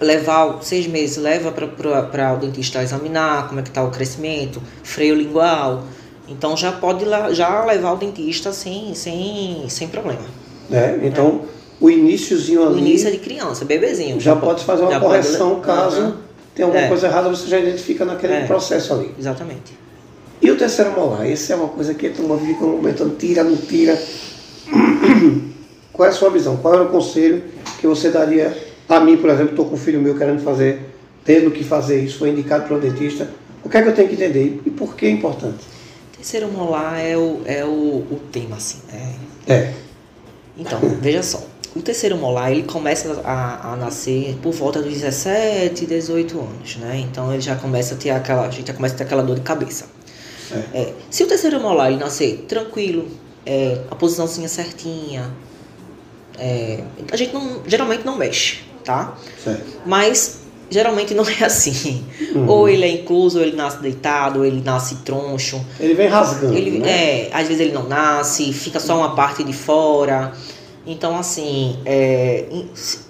levar 0.00 0.58
seis 0.62 0.86
meses, 0.88 1.16
leva 1.18 1.52
para 1.52 2.34
o 2.34 2.36
dentista 2.36 2.82
examinar 2.82 3.46
como 3.48 3.60
é 3.60 3.62
que 3.62 3.68
está 3.68 3.82
o 3.84 3.90
crescimento, 3.90 4.60
freio 4.82 5.14
lingual. 5.14 5.84
Então 6.28 6.56
já 6.56 6.72
pode 6.72 7.04
já 7.32 7.64
levar 7.64 7.92
o 7.92 7.96
dentista 7.96 8.52
sem, 8.52 8.92
sem, 8.94 9.64
sem 9.68 9.86
problema. 9.88 10.22
Né? 10.68 10.98
Então, 11.04 11.42
o 11.80 11.88
iníciozinho 11.90 12.62
O 12.64 12.68
ali 12.70 12.80
início 12.80 13.06
é 13.08 13.10
de 13.12 13.18
criança, 13.18 13.64
bebezinho. 13.64 14.18
já 14.18 14.34
pode 14.34 14.64
fazer 14.64 14.82
uma 14.82 14.90
já 14.92 14.98
pode- 15.00 15.12
correção 15.22 15.60
caso 15.60 15.96
Aham, 16.00 16.16
tenha 16.54 16.66
alguma 16.66 16.84
É. 16.84 16.88
coisa 16.88 17.06
errada, 17.06 17.28
você 17.28 17.46
já 17.48 17.58
identifica 17.58 18.04
naquele 18.04 18.32
É. 18.34 18.46
processo 18.46 18.92
ali. 18.94 19.14
Exatamente. 19.18 19.78
E 20.40 20.50
o 20.50 20.56
terceiro 20.56 20.90
molar? 20.92 21.28
Esse 21.30 21.52
é 21.52 21.56
uma 21.56 21.68
coisa 21.68 21.94
que 21.94 22.06
a 22.08 22.10
turma 22.10 22.36
fica 22.38 22.58
comentando, 22.60 23.16
tira, 23.16 23.44
não 23.44 23.56
tira. 23.56 23.96
Qual 25.92 26.06
é 26.06 26.10
a 26.10 26.14
sua 26.14 26.30
visão? 26.30 26.56
Qual 26.56 26.74
é 26.74 26.80
o 26.80 26.88
conselho 26.88 27.44
que 27.80 27.86
você 27.86 28.10
daria 28.10 28.56
a 28.88 29.00
mim, 29.00 29.16
por 29.16 29.30
exemplo, 29.30 29.50
estou 29.50 29.66
com 29.66 29.74
um 29.74 29.78
filho 29.78 30.00
meu 30.00 30.16
querendo 30.16 30.42
fazer, 30.42 30.80
tendo 31.24 31.50
que 31.50 31.64
fazer 31.64 32.02
isso, 32.02 32.18
foi 32.18 32.30
indicado 32.30 32.64
para 32.66 32.76
o 32.76 32.80
dentista. 32.80 33.28
O 33.64 33.68
que 33.68 33.76
é 33.76 33.82
que 33.82 33.88
eu 33.88 33.94
tenho 33.94 34.08
que 34.08 34.14
entender 34.14 34.60
e 34.66 34.70
por 34.70 34.96
que 34.96 35.06
é 35.06 35.10
importante? 35.10 35.64
Terceiro 36.16 36.48
molar 36.48 37.00
é 37.00 37.16
o, 37.16 37.40
é 37.44 37.64
o, 37.64 37.68
o 37.68 38.20
tema, 38.30 38.56
assim. 38.56 38.78
É. 39.46 39.52
É. 39.52 39.72
Então, 40.58 40.78
veja 41.00 41.22
só. 41.22 41.42
O 41.74 41.80
terceiro 41.80 42.16
molar, 42.16 42.52
ele 42.52 42.64
começa 42.64 43.20
a, 43.24 43.72
a 43.72 43.76
nascer 43.76 44.36
por 44.42 44.52
volta 44.52 44.82
dos 44.82 44.92
17, 44.92 45.86
18 45.86 46.38
anos, 46.38 46.76
né? 46.76 46.98
Então, 46.98 47.32
ele 47.32 47.40
já 47.40 47.56
começa 47.56 47.94
a 47.94 47.96
ter 47.96 48.10
aquela... 48.10 48.46
A 48.46 48.50
gente 48.50 48.66
já 48.68 48.74
começa 48.74 48.94
a 48.94 48.98
ter 48.98 49.04
aquela 49.04 49.22
dor 49.22 49.36
de 49.36 49.42
cabeça. 49.42 49.86
Certo. 50.48 50.68
É, 50.74 50.92
se 51.10 51.24
o 51.24 51.26
terceiro 51.26 51.58
molar 51.60 51.90
ele 51.90 51.98
nascer 51.98 52.44
tranquilo, 52.46 53.08
é, 53.46 53.78
a 53.90 53.94
posiçãozinha 53.94 54.48
certinha, 54.48 55.30
é, 56.38 56.82
a 57.10 57.16
gente 57.16 57.32
não, 57.32 57.62
geralmente 57.66 58.04
não 58.04 58.16
mexe, 58.16 58.60
tá? 58.84 59.14
Certo. 59.42 59.80
Mas 59.86 60.42
geralmente 60.72 61.14
não 61.14 61.24
é 61.28 61.44
assim. 61.44 62.04
Uhum. 62.34 62.48
Ou 62.48 62.68
ele 62.68 62.84
é 62.84 62.90
incluso, 62.90 63.38
ou 63.38 63.44
ele 63.44 63.56
nasce 63.56 63.78
deitado, 63.78 64.40
ou 64.40 64.44
ele 64.44 64.62
nasce 64.64 64.96
troncho. 64.96 65.64
Ele 65.78 65.94
vem 65.94 66.08
rasgando. 66.08 66.56
Ele, 66.56 66.78
né? 66.78 67.26
é, 67.26 67.30
às 67.32 67.46
vezes 67.46 67.60
ele 67.60 67.72
não 67.72 67.86
nasce, 67.86 68.52
fica 68.52 68.80
só 68.80 68.96
uma 68.96 69.14
parte 69.14 69.44
de 69.44 69.52
fora. 69.52 70.32
Então, 70.86 71.16
assim, 71.16 71.78
é, 71.84 72.44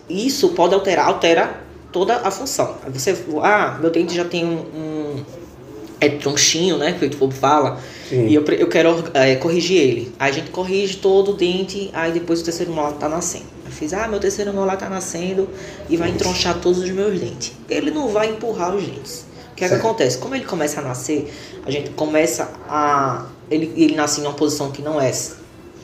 isso 0.08 0.50
pode 0.50 0.74
alterar, 0.74 1.06
altera 1.06 1.62
toda 1.90 2.16
a 2.16 2.30
função. 2.30 2.76
Você, 2.88 3.16
ah, 3.42 3.78
meu 3.80 3.90
dente 3.90 4.14
já 4.14 4.24
tem 4.24 4.44
um, 4.44 4.58
um 4.58 5.24
é 6.00 6.08
tronchinho, 6.08 6.78
né, 6.78 6.92
que 6.98 7.06
o 7.06 7.16
povo 7.16 7.32
fala, 7.32 7.78
Sim. 8.08 8.26
e 8.26 8.34
eu, 8.34 8.44
eu 8.44 8.68
quero 8.68 9.04
é, 9.14 9.36
corrigir 9.36 9.78
ele. 9.78 10.14
Aí 10.18 10.30
a 10.30 10.34
gente 10.34 10.50
corrige 10.50 10.96
todo 10.96 11.30
o 11.30 11.34
dente, 11.34 11.90
aí 11.92 12.10
depois 12.10 12.40
o 12.40 12.44
terceiro 12.44 12.72
molar 12.72 12.94
tá 12.94 13.08
nascendo. 13.08 13.44
Eu 13.64 13.70
fiz, 13.70 13.92
ah, 13.92 14.08
meu 14.08 14.18
terceiro 14.18 14.52
molar 14.52 14.76
tá 14.76 14.88
nascendo 14.88 15.48
e 15.88 15.96
vai 15.96 16.10
entronchar 16.10 16.58
todos 16.60 16.80
os 16.80 16.90
meus 16.90 17.20
dentes. 17.20 17.52
Ele 17.70 17.92
não 17.92 18.08
vai 18.08 18.30
empurrar 18.30 18.74
os 18.74 18.82
dentes. 18.82 19.24
O 19.52 19.54
que 19.54 19.64
é 19.64 19.68
que 19.68 19.74
acontece? 19.74 20.18
Como 20.18 20.34
ele 20.34 20.44
começa 20.44 20.80
a 20.80 20.82
nascer, 20.82 21.32
a 21.64 21.70
gente 21.70 21.90
começa 21.90 22.50
a. 22.68 23.26
Ele, 23.48 23.72
ele 23.76 23.94
nasce 23.94 24.20
em 24.20 24.24
uma 24.24 24.32
posição 24.32 24.72
que 24.72 24.82
não 24.82 25.00
é 25.00 25.12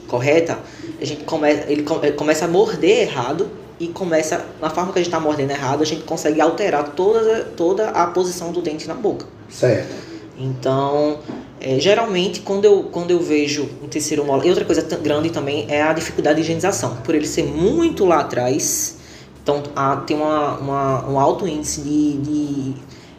correta, 0.08 0.58
a 1.00 1.04
gente 1.04 1.22
começa, 1.24 1.70
ele, 1.70 1.84
ele 2.02 2.12
começa 2.12 2.44
a 2.46 2.48
morder 2.48 3.02
errado 3.02 3.48
e 3.78 3.86
começa, 3.86 4.44
na 4.60 4.68
forma 4.70 4.92
que 4.92 4.98
a 4.98 5.02
gente 5.02 5.08
está 5.12 5.20
mordendo 5.20 5.52
errado, 5.52 5.82
a 5.82 5.86
gente 5.86 6.02
consegue 6.02 6.40
alterar 6.40 6.88
toda, 6.96 7.44
toda 7.56 7.90
a 7.90 8.06
posição 8.08 8.50
do 8.50 8.60
dente 8.60 8.88
na 8.88 8.94
boca. 8.94 9.26
Certo. 9.48 9.94
Então, 10.36 11.18
é, 11.60 11.78
geralmente, 11.78 12.40
quando 12.40 12.64
eu, 12.64 12.84
quando 12.84 13.10
eu 13.10 13.20
vejo 13.20 13.68
um 13.82 13.88
terceiro 13.88 14.24
molar. 14.24 14.46
E 14.46 14.48
outra 14.50 14.64
coisa 14.64 14.82
grande 14.82 15.30
também 15.30 15.66
é 15.68 15.82
a 15.82 15.92
dificuldade 15.92 16.36
de 16.36 16.42
higienização. 16.42 16.96
Por 17.04 17.14
ele 17.14 17.26
ser 17.26 17.44
muito 17.44 18.04
lá 18.04 18.20
atrás, 18.20 18.96
então 19.42 19.62
a, 19.74 19.96
tem 19.96 20.16
uma, 20.16 20.56
uma- 20.58 21.08
um 21.10 21.18
alto 21.18 21.46
índice 21.46 21.80
de, 21.80 22.16
de 22.18 22.74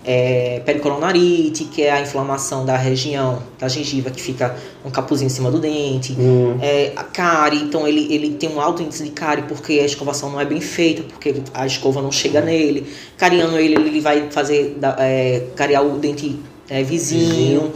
é, 0.05 0.61
pericoronarite, 0.65 1.65
que 1.65 1.81
é 1.83 1.91
a 1.91 2.01
inflamação 2.01 2.65
da 2.65 2.77
região 2.77 3.41
da 3.59 3.67
gengiva, 3.67 4.09
que 4.09 4.21
fica 4.21 4.55
um 4.85 4.89
capuzinho 4.89 5.27
em 5.27 5.29
cima 5.29 5.51
do 5.51 5.59
dente. 5.59 6.13
Hum, 6.17 6.57
É, 6.61 6.93
a 6.95 7.03
cárie, 7.03 7.61
então 7.61 7.87
ele, 7.87 8.11
ele 8.13 8.31
tem 8.35 8.49
um 8.49 8.61
alto 8.61 8.81
índice 8.81 9.03
de 9.03 9.11
cárie 9.11 9.43
porque 9.47 9.73
a 9.73 9.85
escovação 9.85 10.31
não 10.31 10.39
é 10.39 10.45
bem 10.45 10.61
feita, 10.61 11.03
porque 11.03 11.29
ele- 11.29 11.43
a 11.53 11.65
escova 11.67 12.01
não 12.01 12.11
chega 12.11 12.39
nele. 12.41 12.85
Cariando 13.17 13.57
ele, 13.59 13.75
ele 13.75 13.99
vai 13.99 14.29
fazer 14.31 14.77
é, 14.97 15.43
cariar 15.55 15.83
o 15.85 15.97
dente 15.99 16.39
é, 16.69 16.81
vizinho. 16.83 17.71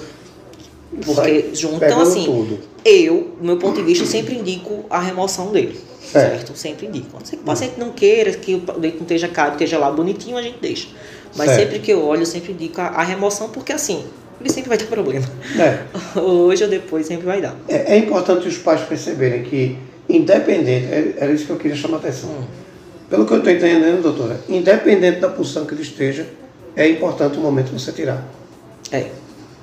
Porque 1.06 1.42
sai 1.42 1.50
junto, 1.56 1.84
então 1.84 2.02
assim, 2.02 2.24
tudo. 2.26 2.60
eu, 2.86 3.32
do 3.40 3.46
meu 3.46 3.58
ponto 3.58 3.78
de 3.78 3.84
vista, 3.84 4.06
sempre 4.06 4.36
indico 4.36 4.86
a 4.90 5.00
remoção 5.00 5.52
dele. 5.52 5.80
Certo. 6.04 6.36
Certo? 6.38 6.56
Sempre 6.58 6.86
indico. 6.86 7.08
A 7.16 7.20
não 7.20 7.26
ser 7.26 7.38
que 7.38 7.42
o 7.42 7.46
paciente 7.46 7.74
não 7.80 7.92
queira, 7.92 8.32
que 8.34 8.54
o 8.54 8.60
dente 8.80 8.98
não 8.98 9.02
esteja 9.04 9.28
caro, 9.28 9.54
esteja 9.54 9.80
lá 9.80 9.90
bonitinho, 9.90 10.38
a 10.38 10.42
gente 10.42 10.58
deixa. 10.62 10.88
Mas 11.36 11.48
Certo. 11.50 11.60
sempre 11.62 11.80
que 11.80 11.92
eu 11.92 12.04
olho, 12.06 12.22
eu 12.22 12.26
sempre 12.26 12.54
indico 12.54 12.80
a, 12.80 12.86
a 12.88 13.04
remoção, 13.04 13.50
porque 13.50 13.74
assim, 13.74 14.06
ele 14.40 14.50
sempre 14.50 14.70
vai 14.70 14.78
ter 14.78 14.86
problema. 14.86 15.26
É. 15.60 15.80
Hoje 16.20 16.64
ou 16.64 16.70
depois 16.70 17.06
sempre 17.08 17.26
vai 17.26 17.42
dar. 17.42 17.56
É, 17.68 17.94
é 17.94 17.98
importante 17.98 18.48
os 18.48 18.58
pais 18.58 18.82
perceberem 18.82 19.44
que, 19.44 19.78
independente, 20.08 20.86
é- 20.86 21.14
era 21.18 21.32
isso 21.32 21.46
que 21.46 21.52
eu 21.52 21.58
queria 21.58 21.76
chamar 21.76 21.98
a 21.98 22.00
atenção. 22.00 22.30
Hum. 22.30 22.44
Pelo 23.10 23.26
que 23.26 23.34
eu 23.34 23.38
estou 23.38 23.52
entendendo, 23.52 24.02
doutora, 24.02 24.40
independente 24.50 25.20
da 25.20 25.30
posição 25.30 25.66
que 25.66 25.74
ele 25.74 25.82
esteja, 25.84 26.26
é 26.76 26.88
importante 26.88 27.38
o 27.38 27.42
momento 27.42 27.72
você 27.72 27.92
tirar. 27.92 28.26
É. 28.92 29.08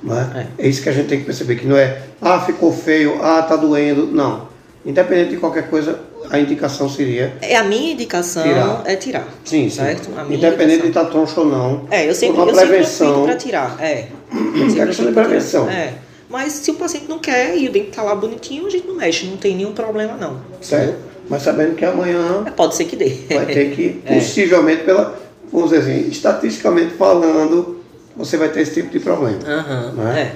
Não 0.02 0.18
é? 0.18 0.46
é 0.58 0.68
isso 0.68 0.82
que 0.82 0.88
a 0.88 0.92
gente 0.92 1.08
tem 1.08 1.18
que 1.20 1.24
perceber, 1.26 1.56
que 1.56 1.66
não 1.66 1.76
é, 1.76 2.02
ah, 2.20 2.40
ficou 2.40 2.72
feio, 2.72 3.22
ah, 3.22 3.42
tá 3.42 3.56
doendo. 3.56 4.06
Não. 4.06 4.48
Independente 4.84 5.30
de 5.30 5.36
qualquer 5.36 5.68
coisa, 5.68 6.00
a 6.30 6.38
indicação 6.38 6.88
seria, 6.88 7.34
É 7.42 7.56
a 7.56 7.62
minha 7.64 7.92
indicação 7.92 8.42
Tirar. 8.42 8.82
é 8.86 8.96
tirar. 8.96 9.28
sim, 9.44 9.68
sim. 9.68 9.76
Certo? 9.76 10.08
A 10.16 10.24
minha 10.24 10.38
Independente 10.38 10.80
de 10.82 10.86
indicação. 10.88 11.08
estar 11.08 11.34
troncho 11.34 11.40
ou 11.40 11.46
não. 11.46 11.86
É, 11.90 12.08
eu 12.08 12.14
sempre, 12.14 12.40
uma 12.40 12.52
prevenção. 12.52 13.24
pra 13.24 13.36
tirar. 13.36 13.76
É. 13.78 14.08
É 14.30 14.86
questão 14.86 15.06
de 15.06 15.12
prevenção. 15.12 15.68
É. 15.68 15.92
Mas 16.30 16.52
se 16.52 16.70
o 16.70 16.74
paciente 16.74 17.06
não 17.08 17.18
quer 17.18 17.56
e 17.58 17.68
o 17.68 17.72
dente 17.72 17.90
tá 17.90 18.02
lá 18.02 18.14
bonitinho, 18.14 18.66
a 18.66 18.70
gente 18.70 18.86
não 18.86 18.94
mexe, 18.94 19.26
não 19.26 19.36
tem 19.36 19.56
nenhum 19.56 19.72
problema 19.72 20.16
não. 20.16 20.40
Certo? 20.62 20.94
Mas 21.28 21.42
sabendo 21.42 21.74
que 21.74 21.84
amanhã 21.84 22.44
É, 22.46 22.50
pode 22.50 22.74
ser 22.76 22.84
que 22.86 22.96
dê. 22.96 23.16
vai 23.28 23.46
ter 23.46 23.72
que, 23.74 24.00
É. 24.06 24.14
possivelmente, 24.14 24.84
pela, 24.84 25.18
vamos 25.52 25.70
dizer 25.70 25.82
assim, 25.82 26.08
estatisticamente 26.08 26.94
falando, 26.94 27.80
você 28.16 28.36
vai 28.36 28.48
ter 28.48 28.60
esse 28.62 28.74
tipo 28.74 28.90
de 28.90 29.00
problema. 29.00 29.38
Aham. 29.46 29.92
Não 29.96 30.08
é? 30.10 30.20
É. 30.20 30.32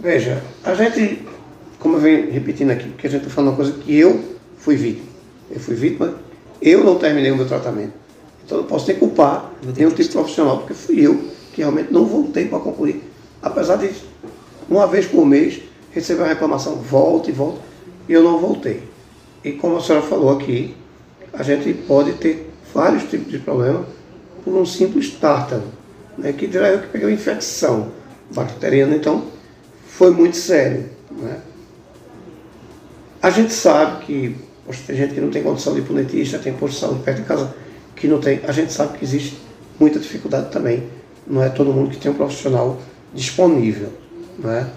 Veja, 0.00 0.42
a 0.64 0.74
gente, 0.74 1.22
como 1.80 1.96
eu 1.96 2.00
venho 2.00 2.30
repetindo 2.30 2.70
aqui, 2.70 2.88
porque 2.90 3.06
a 3.06 3.10
gente 3.10 3.22
está 3.22 3.34
falando 3.34 3.50
uma 3.50 3.56
coisa 3.56 3.72
que 3.72 3.98
eu 3.98 4.22
fui 4.58 4.76
vítima. 4.76 5.08
Eu 5.50 5.58
fui 5.58 5.74
vítima, 5.74 6.14
eu 6.62 6.84
não 6.84 6.96
terminei 6.96 7.32
o 7.32 7.36
meu 7.36 7.48
tratamento. 7.48 7.94
Então 8.44 8.58
eu 8.58 8.62
não 8.62 8.68
posso 8.68 8.86
nem 8.86 8.96
culpar 8.96 9.50
nenhum 9.76 9.90
tipo 9.90 10.12
profissional, 10.12 10.58
porque 10.58 10.74
fui 10.74 11.04
eu 11.04 11.18
que 11.52 11.62
realmente 11.62 11.90
não 11.90 12.04
voltei 12.04 12.46
para 12.46 12.58
concluir. 12.60 13.02
Apesar 13.42 13.76
de, 13.76 13.90
uma 14.68 14.86
vez 14.86 15.06
por 15.06 15.24
mês, 15.24 15.60
receber 15.90 16.20
uma 16.20 16.28
reclamação, 16.28 16.76
volta 16.76 17.30
e 17.30 17.32
volta, 17.32 17.60
e 18.08 18.12
eu 18.12 18.22
não 18.22 18.38
voltei. 18.38 18.82
E 19.42 19.52
como 19.52 19.78
a 19.78 19.80
senhora 19.80 20.04
falou 20.04 20.30
aqui, 20.30 20.76
a 21.32 21.42
gente 21.42 21.72
pode 21.72 22.12
ter 22.12 22.52
vários 22.74 23.04
tipos 23.04 23.32
de 23.32 23.38
problema 23.38 23.86
por 24.44 24.54
um 24.54 24.66
simples 24.66 25.10
tártaro, 25.10 25.64
né, 26.18 26.32
que 26.32 26.46
dirá 26.46 26.68
eu 26.68 26.80
que 26.80 26.88
peguei 26.88 27.08
uma 27.08 27.14
infecção 27.14 27.90
bacteriana, 28.34 28.94
então 28.94 29.24
foi 29.86 30.10
muito 30.10 30.36
sério. 30.36 30.84
Né? 31.10 31.40
A 33.22 33.30
gente 33.30 33.52
sabe 33.52 34.04
que 34.04 34.36
poxa, 34.64 34.80
tem 34.86 34.96
gente 34.96 35.14
que 35.14 35.20
não 35.20 35.30
tem 35.30 35.42
condição 35.42 35.74
de 35.74 35.80
ir 35.80 35.82
para 35.82 35.92
o 35.92 35.96
dentista, 35.96 36.38
tem 36.38 36.54
saúde 36.70 37.02
perto 37.02 37.18
de 37.18 37.24
casa 37.24 37.54
que 37.96 38.06
não 38.06 38.20
tem. 38.20 38.40
A 38.46 38.52
gente 38.52 38.72
sabe 38.72 38.98
que 38.98 39.04
existe 39.04 39.36
muita 39.78 39.98
dificuldade 39.98 40.50
também. 40.50 40.84
Não 41.26 41.42
é 41.42 41.48
todo 41.48 41.72
mundo 41.72 41.90
que 41.90 41.96
tem 41.96 42.10
um 42.10 42.14
profissional 42.14 42.78
disponível. 43.12 43.92
Né? 44.38 44.70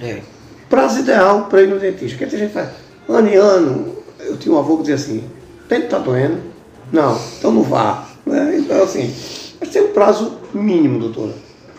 É. 0.00 0.20
Prazo 0.68 1.00
ideal 1.00 1.44
para 1.44 1.62
ir 1.62 1.68
no 1.68 1.78
dentista. 1.78 2.16
Porque 2.16 2.26
tem 2.26 2.38
gente 2.38 2.48
que 2.48 2.54
faz, 2.54 2.70
ano 3.08 3.28
em 3.28 3.36
ano, 3.36 3.96
eu 4.20 4.36
tinha 4.36 4.54
um 4.54 4.58
avô 4.58 4.76
que 4.78 4.82
dizia 4.82 4.96
assim, 4.96 5.24
dente 5.68 5.84
está 5.84 5.98
doendo? 5.98 6.40
Não, 6.92 7.18
então 7.38 7.52
não 7.52 7.62
vá. 7.62 8.08
Né? 8.24 8.58
Então 8.58 8.82
assim, 8.82 9.14
mas 9.60 9.70
tem 9.70 9.82
um 9.82 9.92
prazo 9.92 10.38
mínimo, 10.52 10.98
doutora. 10.98 11.32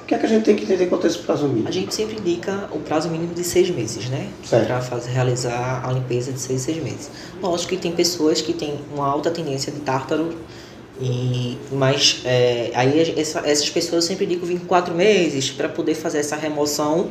Que 0.07 0.15
é 0.15 0.17
que 0.17 0.25
a 0.25 0.29
gente 0.29 0.45
tem 0.45 0.55
que 0.55 0.63
entender 0.63 0.87
quanto 0.87 1.05
a 1.05 1.09
esse 1.09 1.17
prazo 1.19 1.47
mínimo? 1.49 1.67
A 1.67 1.71
gente 1.71 1.93
sempre 1.93 2.17
indica 2.17 2.69
o 2.71 2.79
prazo 2.79 3.09
mínimo 3.09 3.33
de 3.33 3.43
seis 3.43 3.69
meses, 3.69 4.09
né? 4.09 4.29
Para 4.49 4.79
realizar 5.05 5.85
a 5.85 5.91
limpeza 5.91 6.31
de 6.31 6.39
seis, 6.39 6.61
seis 6.61 6.81
meses. 6.81 7.11
Lógico 7.41 7.69
que 7.71 7.77
tem 7.77 7.91
pessoas 7.91 8.41
que 8.41 8.53
têm 8.53 8.79
uma 8.93 9.05
alta 9.05 9.29
tendência 9.29 9.69
de 9.69 9.81
tártaro, 9.81 10.33
e, 10.99 11.57
mas 11.73 12.21
é, 12.23 12.71
aí 12.73 13.13
essa, 13.19 13.39
essas 13.39 13.69
pessoas 13.69 14.05
eu 14.05 14.07
sempre 14.07 14.25
digo 14.25 14.45
24 14.45 14.95
meses 14.95 15.51
para 15.51 15.69
poder 15.69 15.93
fazer 15.93 16.19
essa 16.19 16.37
remoção 16.37 17.09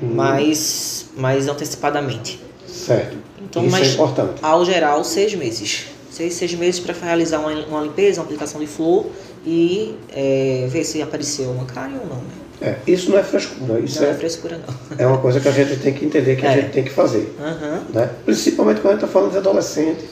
hum. 0.00 0.14
mais, 0.14 1.06
mais 1.16 1.48
antecipadamente. 1.48 2.40
Certo. 2.66 3.16
Então, 3.42 3.62
Isso 3.62 3.72
mas, 3.72 3.88
é 3.88 3.92
importante. 3.92 4.34
Ao 4.40 4.64
geral, 4.64 5.02
seis 5.02 5.34
meses. 5.34 5.86
Seis, 6.10 6.34
seis 6.34 6.54
meses 6.54 6.80
para 6.80 6.94
realizar 6.94 7.40
uma, 7.40 7.50
uma 7.66 7.82
limpeza, 7.82 8.20
uma 8.20 8.24
aplicação 8.24 8.60
de 8.60 8.66
flor 8.66 9.06
e 9.44 9.96
é, 10.10 10.66
ver 10.68 10.84
se 10.84 11.02
apareceu 11.02 11.50
uma 11.50 11.64
cárie 11.64 11.96
ou 11.96 12.06
não. 12.06 12.16
Né? 12.16 12.46
É, 12.60 12.76
isso 12.86 13.10
não 13.10 13.18
é 13.18 13.22
frescura. 13.22 13.78
Isso 13.80 14.00
não 14.00 14.08
é, 14.08 14.10
é 14.10 14.14
frescura, 14.14 14.58
não. 14.58 14.98
É 14.98 15.06
uma 15.06 15.18
coisa 15.18 15.40
que 15.40 15.48
a 15.48 15.52
gente 15.52 15.76
tem 15.78 15.92
que 15.92 16.04
entender 16.04 16.36
que 16.36 16.46
é. 16.46 16.48
a 16.48 16.56
gente 16.56 16.70
tem 16.70 16.84
que 16.84 16.90
fazer. 16.90 17.34
Uhum. 17.38 17.92
Né? 17.92 18.10
Principalmente 18.24 18.80
quando 18.80 18.94
a 18.94 18.96
gente 18.96 19.04
está 19.04 19.08
falando 19.08 19.32
de 19.32 19.38
adolescente, 19.38 20.04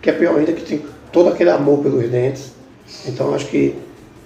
que 0.00 0.10
é 0.10 0.12
pior 0.12 0.38
ainda, 0.38 0.52
que 0.52 0.62
tem 0.62 0.84
todo 1.10 1.28
aquele 1.28 1.50
amor 1.50 1.82
pelos 1.82 2.08
dentes. 2.08 2.52
Então, 3.06 3.34
acho 3.34 3.46
que, 3.46 3.76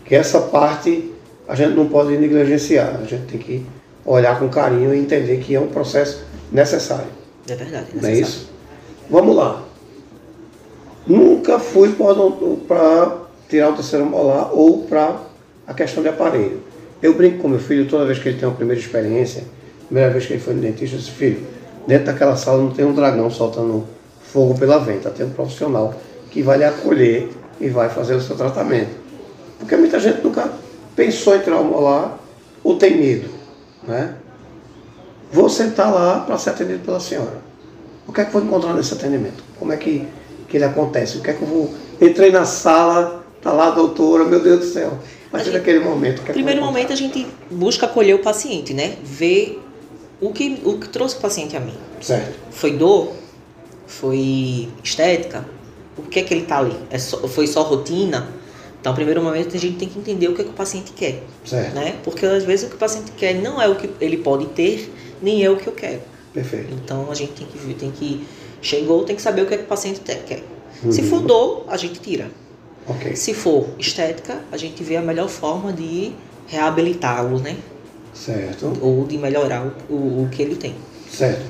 que 0.05 0.15
essa 0.15 0.41
parte 0.41 1.13
a 1.49 1.55
gente 1.55 1.75
não 1.75 1.89
pode 1.89 2.17
negligenciar. 2.17 3.01
A 3.01 3.05
gente 3.05 3.25
tem 3.27 3.39
que 3.39 3.67
olhar 4.05 4.39
com 4.39 4.49
carinho 4.49 4.95
e 4.95 4.99
entender 4.99 5.39
que 5.39 5.55
é 5.55 5.61
um 5.61 5.69
processo 5.69 6.25
necessário. 6.53 7.09
É 7.49 7.55
verdade. 7.55 7.87
É 7.97 8.01
não 8.01 8.09
é 8.09 8.15
isso? 8.15 8.51
Vamos 9.09 9.37
lá. 9.37 9.63
Nunca 11.07 11.59
fui 11.59 11.95
para 12.67 13.26
tirar 13.49 13.71
o 13.71 13.75
terceiro 13.75 14.05
molar 14.07 14.53
ou 14.53 14.85
para 14.85 15.17
a 15.67 15.75
questão 15.75 16.03
de 16.03 16.09
aparelho. 16.09 16.63
Eu 17.03 17.15
brinco 17.15 17.39
com 17.39 17.49
meu 17.49 17.59
filho 17.59 17.87
toda 17.89 18.05
vez 18.05 18.19
que 18.19 18.29
ele 18.29 18.39
tem 18.39 18.49
uma 18.49 18.55
primeira 18.55 18.81
experiência, 18.81 19.45
primeira 19.87 20.11
vez 20.11 20.27
que 20.27 20.35
ele 20.35 20.43
foi 20.43 20.55
no 20.55 20.61
dentista, 20.61 20.97
eu 20.97 21.01
disse, 21.01 21.11
filho, 21.11 21.47
dentro 21.87 22.07
daquela 22.07 22.37
sala 22.37 22.63
não 22.63 22.71
tem 22.71 22.85
um 22.85 22.95
dragão 22.95 23.31
soltando 23.31 23.87
fogo 24.21 24.59
pela 24.59 24.79
venta, 24.79 25.11
tem 25.11 25.27
um 25.27 25.31
profissional 25.31 25.95
que 26.31 26.43
vai 26.43 26.59
lhe 26.59 26.65
acolher 26.65 27.31
e 27.61 27.69
vai 27.69 27.89
fazer 27.89 28.15
o 28.15 28.21
seu 28.21 28.37
tratamento. 28.37 28.91
Porque 29.59 29.77
muita 29.77 29.99
gente 29.99 30.23
nunca 30.23 30.51
pensou 30.95 31.37
em 31.37 31.41
tirar 31.41 31.61
o 31.61 31.65
molar 31.65 32.19
ou 32.63 32.77
tem 32.77 32.97
medo, 32.97 33.29
né? 33.87 34.15
Vou 35.33 35.49
sentar 35.49 35.93
lá 35.93 36.21
para 36.21 36.39
ser 36.39 36.51
atendido 36.51 36.85
pela 36.85 37.01
senhora. 37.01 37.39
O 38.07 38.13
que 38.13 38.21
é 38.21 38.25
que 38.25 38.33
vou 38.33 38.43
encontrar 38.43 38.75
nesse 38.75 38.95
atendimento? 38.95 39.43
Como 39.59 39.73
é 39.73 39.77
que, 39.77 40.07
que 40.49 40.57
ele 40.57 40.65
acontece? 40.65 41.19
O 41.19 41.21
que 41.21 41.31
é 41.31 41.33
que 41.33 41.43
eu 41.43 41.49
vou... 41.49 41.75
Entrei 42.01 42.31
na 42.31 42.45
sala, 42.45 43.26
Tá 43.47 43.53
lá 43.53 43.69
a 43.69 43.71
doutora, 43.71 44.25
meu 44.25 44.43
Deus 44.43 44.59
do 44.59 44.67
céu. 44.67 44.99
A 45.29 45.31
partir 45.31 45.53
daquele 45.53 45.79
momento. 45.79 46.21
Que 46.23 46.31
é 46.31 46.35
primeiro 46.35 46.61
momento 46.61 46.93
a 46.93 46.97
gente 46.97 47.25
busca 47.49 47.87
acolher 47.87 48.13
o 48.15 48.19
paciente, 48.19 48.75
né? 48.75 48.97
Ver 49.05 49.63
o 50.21 50.33
que, 50.33 50.61
o 50.65 50.81
que 50.81 50.89
trouxe 50.89 51.15
o 51.15 51.21
paciente 51.21 51.57
a 51.57 51.61
mim. 51.61 51.75
Certo. 52.01 52.37
Foi 52.51 52.73
dor? 52.73 53.13
Foi 53.87 54.69
estética? 54.83 55.47
O 55.97 56.03
que 56.03 56.19
é 56.19 56.23
que 56.25 56.35
ele 56.35 56.43
tá 56.43 56.59
ali? 56.59 56.75
É 56.91 56.99
só, 56.99 57.19
foi 57.29 57.47
só 57.47 57.63
rotina? 57.63 58.27
Então, 58.81 58.93
primeiro 58.93 59.23
momento, 59.23 59.57
a 59.57 59.61
gente 59.61 59.77
tem 59.77 59.89
que 59.89 59.97
entender 59.97 60.27
o 60.27 60.35
que, 60.35 60.41
é 60.41 60.45
que 60.45 60.51
o 60.51 60.55
paciente 60.55 60.91
quer. 60.91 61.23
Certo. 61.45 61.73
Né? 61.73 61.95
Porque 62.03 62.27
às 62.27 62.43
vezes 62.43 62.67
o 62.67 62.71
que 62.71 62.75
o 62.75 62.79
paciente 62.79 63.13
quer 63.13 63.35
não 63.35 63.63
é 63.63 63.69
o 63.69 63.77
que 63.77 63.89
ele 64.01 64.17
pode 64.17 64.47
ter, 64.47 64.93
nem 65.23 65.45
é 65.45 65.49
o 65.49 65.57
que 65.57 65.69
eu 65.69 65.73
quero. 65.73 66.01
Perfeito. 66.35 66.75
Então 66.75 67.13
a 67.13 67.15
gente 67.15 67.31
tem 67.31 67.47
que 67.47 67.75
tem 67.75 67.93
que. 67.93 68.27
Chegou, 68.61 69.05
tem 69.05 69.15
que 69.15 69.23
saber 69.23 69.43
o 69.43 69.47
que, 69.47 69.55
é 69.55 69.59
que 69.59 69.63
o 69.63 69.69
paciente 69.69 70.01
quer. 70.01 70.43
Uhum. 70.83 70.91
Se 70.91 71.05
for 71.05 71.21
dor, 71.21 71.65
a 71.69 71.77
gente 71.77 72.01
tira. 72.01 72.29
Okay. 72.89 73.17
Se 73.17 73.35
for 73.35 73.67
estética, 73.79 74.41
a 74.53 74.57
gente 74.57 74.83
vê 74.83 74.97
a 74.97 75.03
melhor 75.03 75.29
forma 75.29 75.73
de 75.73 76.13
reabilitá-lo, 76.47 77.39
né? 77.41 77.57
Certo. 78.15 78.73
Ou 78.81 79.05
de 79.05 79.19
melhorar 79.19 79.67
o, 79.91 79.95
o, 79.95 80.29
que 80.31 80.43
ele 80.43 80.57
tem. 80.57 80.75
Certo. 81.11 81.45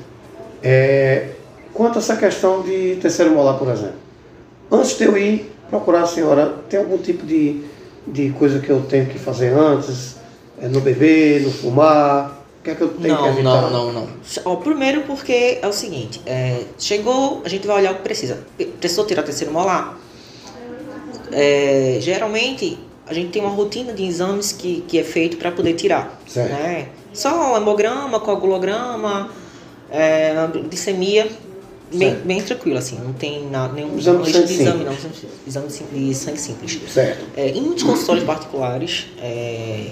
É, 0.61 1.29
quanto 1.73 1.97
a 1.97 1.99
essa 1.99 2.17
questão 2.17 2.61
de 2.61 2.97
terceiro 3.01 3.31
molar, 3.31 3.57
por 3.57 3.69
exemplo. 3.69 3.95
Antes 4.69 4.97
de 4.97 5.05
eu 5.05 5.17
ir 5.17 5.51
procurar 5.69 6.03
a 6.03 6.07
senhora, 6.07 6.55
tem 6.69 6.79
algum 6.79 6.97
tipo 6.97 7.25
de, 7.25 7.63
de 8.05 8.31
coisa 8.31 8.59
que 8.59 8.69
eu 8.69 8.81
tenho 8.81 9.05
que 9.05 9.17
fazer 9.17 9.53
antes? 9.53 10.17
É, 10.59 10.67
no 10.67 10.81
beber, 10.81 11.43
no 11.43 11.51
fumar? 11.51 12.43
O 12.59 12.63
que 12.63 12.71
é 12.71 12.75
que 12.75 12.81
eu 12.81 12.89
tenho 12.89 13.13
não, 13.13 13.23
que 13.23 13.29
evitar? 13.29 13.61
Não, 13.61 13.69
não, 13.69 13.93
não. 13.93 14.07
Ó, 14.43 14.55
primeiro 14.57 15.03
porque 15.03 15.59
é 15.61 15.67
o 15.67 15.71
seguinte, 15.71 16.19
é, 16.25 16.63
chegou, 16.77 17.41
a 17.45 17.49
gente 17.49 17.65
vai 17.65 17.77
olhar 17.77 17.93
o 17.93 17.95
que 17.97 18.01
precisa. 18.01 18.39
Precisou 18.79 19.05
tirar 19.05 19.23
terceiro 19.23 19.53
molar? 19.53 19.97
É, 21.31 21.97
geralmente 21.99 22.77
a 23.05 23.13
gente 23.13 23.29
tem 23.29 23.41
uma 23.41 23.51
rotina 23.51 23.93
de 23.93 24.03
exames 24.03 24.51
que, 24.51 24.81
que 24.87 24.99
é 24.99 25.03
feito 25.03 25.37
para 25.37 25.51
poder 25.51 25.73
tirar. 25.73 26.19
Certo. 26.27 26.51
Né? 26.51 26.89
Só 27.13 27.57
hemograma, 27.57 28.19
coagulograma, 28.19 29.29
é, 29.89 30.33
glicemia, 30.69 31.27
bem, 31.93 32.15
bem, 32.15 32.41
tranquilo, 32.41 32.77
assim, 32.77 32.99
não 32.99 33.13
tem 33.13 33.47
nada, 33.49 33.73
nenhum 33.73 33.97
exame 33.97 34.23
lista 34.23 34.43
de 34.43 34.53
exame, 34.53 34.83
não, 34.83 34.93
exame 35.47 35.67
de 35.67 36.13
sangue 36.13 36.39
simples. 36.39 36.79
Certo. 36.91 37.25
É, 37.35 37.49
em 37.49 37.61
muitos 37.61 37.83
consultórios 37.83 38.25
particulares, 38.25 39.07
é, 39.21 39.91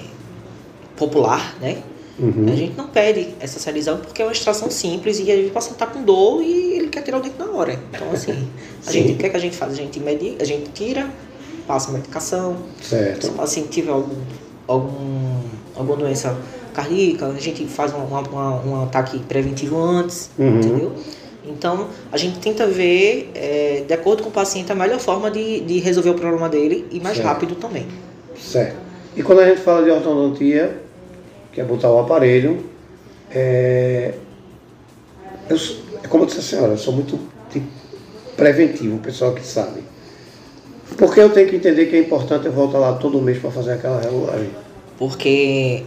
popular, 0.98 1.56
né? 1.62 1.78
Uhum. 2.17 2.45
A 2.47 2.56
gente 2.56 2.78
não 2.78 2.88
pede 2.88 3.36
essa 3.39 3.60
serialização 3.60 3.99
porque 3.99 4.21
é 4.21 4.25
uma 4.25 4.32
extração 4.32 4.69
simples 4.71 5.19
e 5.19 5.30
a 5.30 5.36
o 5.36 5.49
paciente 5.51 5.73
está 5.73 5.86
com 5.86 6.01
dor 6.01 6.41
e 6.41 6.78
ele 6.78 6.88
quer 6.88 7.01
tirar 7.01 7.17
o 7.17 7.21
dente 7.21 7.36
na 7.38 7.45
hora. 7.51 7.78
Então, 7.91 8.10
assim, 8.12 8.32
a 8.86 8.91
gente, 8.91 9.13
o 9.13 9.15
que, 9.17 9.25
é 9.25 9.30
que 9.30 9.36
a 9.36 9.39
gente 9.39 9.56
faz? 9.56 9.73
A 9.73 9.75
gente, 9.75 9.99
medica, 9.99 10.41
a 10.41 10.45
gente 10.45 10.69
tira, 10.71 11.10
passa 11.67 11.91
medicação. 11.91 12.58
Certo. 12.82 13.25
Se 13.25 13.32
o 13.32 13.34
paciente 13.34 13.69
tiver 13.69 13.91
algum, 13.91 14.15
algum, 14.65 15.41
alguma 15.75 15.97
doença 15.97 16.38
cardíaca, 16.73 17.28
a 17.28 17.39
gente 17.39 17.65
faz 17.65 17.93
um, 17.93 17.97
uma, 17.97 18.62
um 18.62 18.84
ataque 18.84 19.19
preventivo 19.19 19.78
antes, 19.78 20.30
uhum. 20.38 20.58
entendeu? 20.58 20.93
Então, 21.47 21.89
a 22.12 22.17
gente 22.17 22.39
tenta 22.39 22.65
ver, 22.65 23.30
é, 23.36 23.84
de 23.88 23.93
acordo 23.93 24.23
com 24.23 24.30
o 24.30 24.32
paciente, 24.32 24.71
a 24.71 24.75
melhor 24.75 24.99
forma 24.99 25.30
de, 25.30 25.62
de 25.62 25.80
resolver 25.80 26.10
o 26.10 26.15
problema 26.15 26.49
dele 26.49 26.88
e 26.91 26.99
mais 26.99 27.17
certo. 27.17 27.28
rápido 27.28 27.56
também. 27.56 27.86
Certo. 28.39 28.78
E 29.15 29.21
quando 29.21 29.39
a 29.39 29.45
gente 29.47 29.62
fala 29.62 29.84
de 29.84 29.91
ortodontia, 29.91 30.85
que 31.56 31.62
é 31.62 31.63
botar 31.63 31.89
o 31.89 32.00
aparelho, 32.00 32.65
é, 33.32 34.13
eu, 35.50 35.58
é 36.04 36.08
como 36.08 36.24
eu 36.24 36.28
disse 36.28 36.39
a 36.39 36.44
senhora, 36.44 36.74
eu 36.74 36.78
sou 36.78 36.94
muito 36.94 37.18
preventivo, 38.36 38.98
o 38.98 39.00
pessoal 39.00 39.34
que 39.34 39.46
sabe. 39.46 39.82
Porque 40.98 41.20
eu 41.20 41.30
tenho 41.30 41.50
que 41.50 41.56
entender 41.56 41.86
que 41.86 41.96
é 41.96 42.00
importante 42.00 42.46
eu 42.46 42.52
voltar 42.52 42.78
lá 42.78 42.94
todo 42.94 43.22
mês 43.22 43.39
para 43.39 43.50
fazer 43.50 43.74
aquela 43.74 44.02
regulagem. 44.02 44.50
Porque 44.98 45.84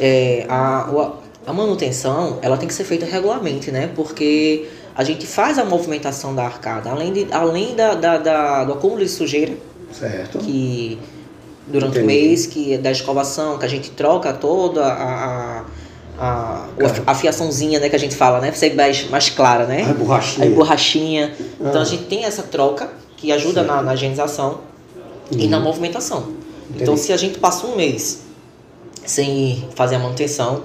é, 0.00 0.46
a, 0.48 1.12
a 1.46 1.52
manutenção 1.52 2.38
ela 2.42 2.56
tem 2.56 2.66
que 2.66 2.74
ser 2.74 2.84
feita 2.84 3.04
regularmente, 3.04 3.70
né? 3.70 3.90
Porque 3.94 4.66
a 4.94 5.04
gente 5.04 5.26
faz 5.26 5.58
a 5.58 5.64
movimentação 5.64 6.34
da 6.34 6.44
arcada, 6.44 6.90
além, 6.90 7.12
de, 7.12 7.26
além 7.30 7.74
da, 7.74 7.94
da, 7.94 8.18
da 8.18 8.64
do 8.64 8.72
acúmulo 8.72 9.00
de 9.00 9.08
sujeira, 9.08 9.54
certo. 9.92 10.38
que 10.38 10.98
durante 11.66 11.98
o 11.98 12.04
mês, 12.04 12.46
que 12.46 12.76
da 12.78 12.90
escovação, 12.90 13.58
que 13.58 13.64
a 13.64 13.68
gente 13.68 13.90
troca 13.90 14.32
toda 14.32 14.84
a, 14.84 15.60
a 15.60 15.64
a, 16.18 16.66
a 17.06 17.14
fiaçãozinha, 17.14 17.80
né, 17.80 17.88
que 17.88 17.96
a 17.96 17.98
gente 17.98 18.14
fala, 18.14 18.40
né, 18.40 18.48
pra 18.48 18.58
ser 18.58 18.74
mais, 18.74 19.08
mais 19.10 19.28
clara, 19.28 19.66
né? 19.66 19.86
A 19.88 19.92
borrachinha. 19.92 20.46
A 20.46 20.50
borrachinha. 20.50 21.34
Ah. 21.38 21.68
Então 21.68 21.80
a 21.80 21.84
gente 21.84 22.04
tem 22.04 22.24
essa 22.24 22.42
troca 22.42 22.90
que 23.16 23.32
ajuda 23.32 23.62
na, 23.62 23.82
na, 23.82 23.94
higienização 23.94 24.60
uhum. 25.32 25.38
e 25.38 25.48
na 25.48 25.58
uhum. 25.58 25.64
movimentação. 25.64 26.28
Entendi. 26.68 26.82
Então 26.82 26.96
se 26.96 27.12
a 27.12 27.16
gente 27.16 27.38
passa 27.38 27.66
um 27.66 27.76
mês 27.76 28.22
sem 29.04 29.68
fazer 29.74 29.96
a 29.96 29.98
manutenção, 29.98 30.62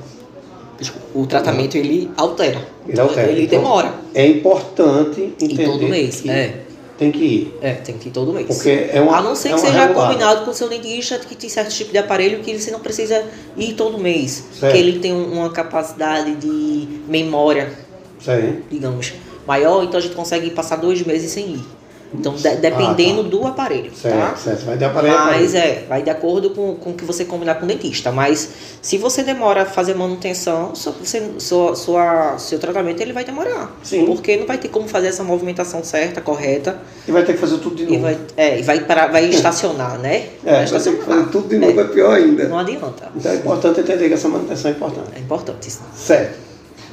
o 1.14 1.26
tratamento 1.26 1.76
uhum. 1.76 1.84
ele 1.84 2.12
altera. 2.16 2.68
Ele 2.88 3.00
altera. 3.00 3.32
Ele 3.32 3.44
então, 3.46 3.60
demora. 3.60 3.94
É 4.14 4.28
importante 4.28 5.22
entender. 5.22 5.64
E 5.64 5.66
todo 5.66 5.88
mês, 5.88 6.22
que... 6.22 6.30
é. 6.30 6.66
Tem 7.00 7.12
que 7.14 7.24
ir. 7.24 7.58
É, 7.62 7.76
tem 7.76 7.98
que 7.98 8.10
ir 8.10 8.12
todo 8.12 8.34
mês. 8.34 8.46
Porque 8.46 8.90
é 8.92 9.00
uma, 9.00 9.18
a 9.18 9.22
não 9.22 9.34
ser 9.34 9.50
é 9.50 9.54
que 9.54 9.62
seja 9.62 9.86
regular. 9.86 10.10
combinado 10.10 10.44
com 10.44 10.52
o 10.52 10.54
seu 10.54 10.68
dentista 10.68 11.18
que 11.18 11.34
tem 11.34 11.50
certo 11.50 11.74
tipo 11.74 11.94
de 11.94 11.98
aparelho 11.98 12.42
que 12.42 12.60
você 12.60 12.70
não 12.72 12.82
precisa 12.82 13.24
ir 13.56 13.74
todo 13.76 13.98
mês. 13.98 14.44
Certo. 14.60 14.74
Que 14.74 14.78
ele 14.78 15.00
tem 15.00 15.14
uma 15.14 15.50
capacidade 15.50 16.36
de 16.36 17.00
memória, 17.08 17.72
Sim. 18.20 18.64
digamos, 18.70 19.14
maior, 19.48 19.82
então 19.86 19.98
a 19.98 20.02
gente 20.02 20.14
consegue 20.14 20.50
passar 20.52 20.76
dois 20.76 21.02
meses 21.02 21.32
sem 21.32 21.54
ir. 21.54 21.79
Então, 22.14 22.34
de, 22.34 22.50
dependendo 22.56 23.22
ah, 23.22 23.24
tá. 23.24 23.30
do 23.30 23.48
aparelho, 23.48 23.92
certo, 23.94 24.18
tá? 24.18 24.36
Certo, 24.36 24.66
vai 24.66 24.78
de 24.78 24.84
aparelho 24.84 25.16
Mas 25.16 25.54
é, 25.54 25.86
vai 25.88 26.02
de 26.02 26.10
acordo 26.10 26.50
com, 26.50 26.76
com 26.76 26.90
o 26.90 26.94
que 26.94 27.06
você 27.06 27.24
combinar 27.24 27.56
com 27.56 27.66
o 27.66 27.68
dentista. 27.68 28.12
Mas 28.12 28.50
se 28.82 28.98
você 28.98 29.22
demora 29.22 29.62
a 29.62 29.66
fazer 29.66 29.94
manutenção, 29.94 30.74
você, 30.74 31.32
sua, 31.38 31.76
sua, 31.76 32.38
seu 32.40 32.58
tratamento 32.58 33.00
ele 33.02 33.14
vai 33.14 33.24
demorar. 33.24 33.78
Sim. 33.84 34.06
Porque 34.06 34.38
não 34.38 34.48
vai 34.48 34.58
ter 34.58 34.70
como 34.70 34.88
fazer 34.88 35.08
essa 35.08 35.24
movimentação 35.24 35.84
certa, 35.84 36.20
correta. 36.20 36.80
E 37.08 37.12
vai 37.12 37.24
ter 37.24 37.34
que 37.34 37.40
fazer 37.40 37.60
tudo 37.60 37.76
de 37.76 37.84
novo. 37.84 37.96
E 37.96 38.00
vai, 38.00 38.18
é, 38.36 38.60
e 38.60 38.64
vai, 38.64 38.80
parar, 38.80 39.08
vai 39.08 39.26
estacionar, 39.26 40.00
né? 40.00 40.30
É, 40.44 40.52
vai, 40.52 40.66
vai 40.66 40.82
ter 40.82 40.98
que 40.98 41.04
fazer 41.04 41.26
tudo 41.28 41.48
de 41.48 41.60
novo, 41.60 41.80
é, 41.80 41.84
é 41.84 41.88
pior 41.88 42.14
ainda. 42.16 42.48
Não 42.48 42.58
adianta. 42.58 43.12
Então 43.16 43.32
é 43.32 43.36
importante 43.36 43.82
entender 43.82 44.08
que 44.08 44.16
essa 44.16 44.28
manutenção 44.28 44.72
é 44.72 44.74
importante. 44.74 45.10
É 45.16 45.20
importante. 45.20 45.72
Certo. 45.96 46.40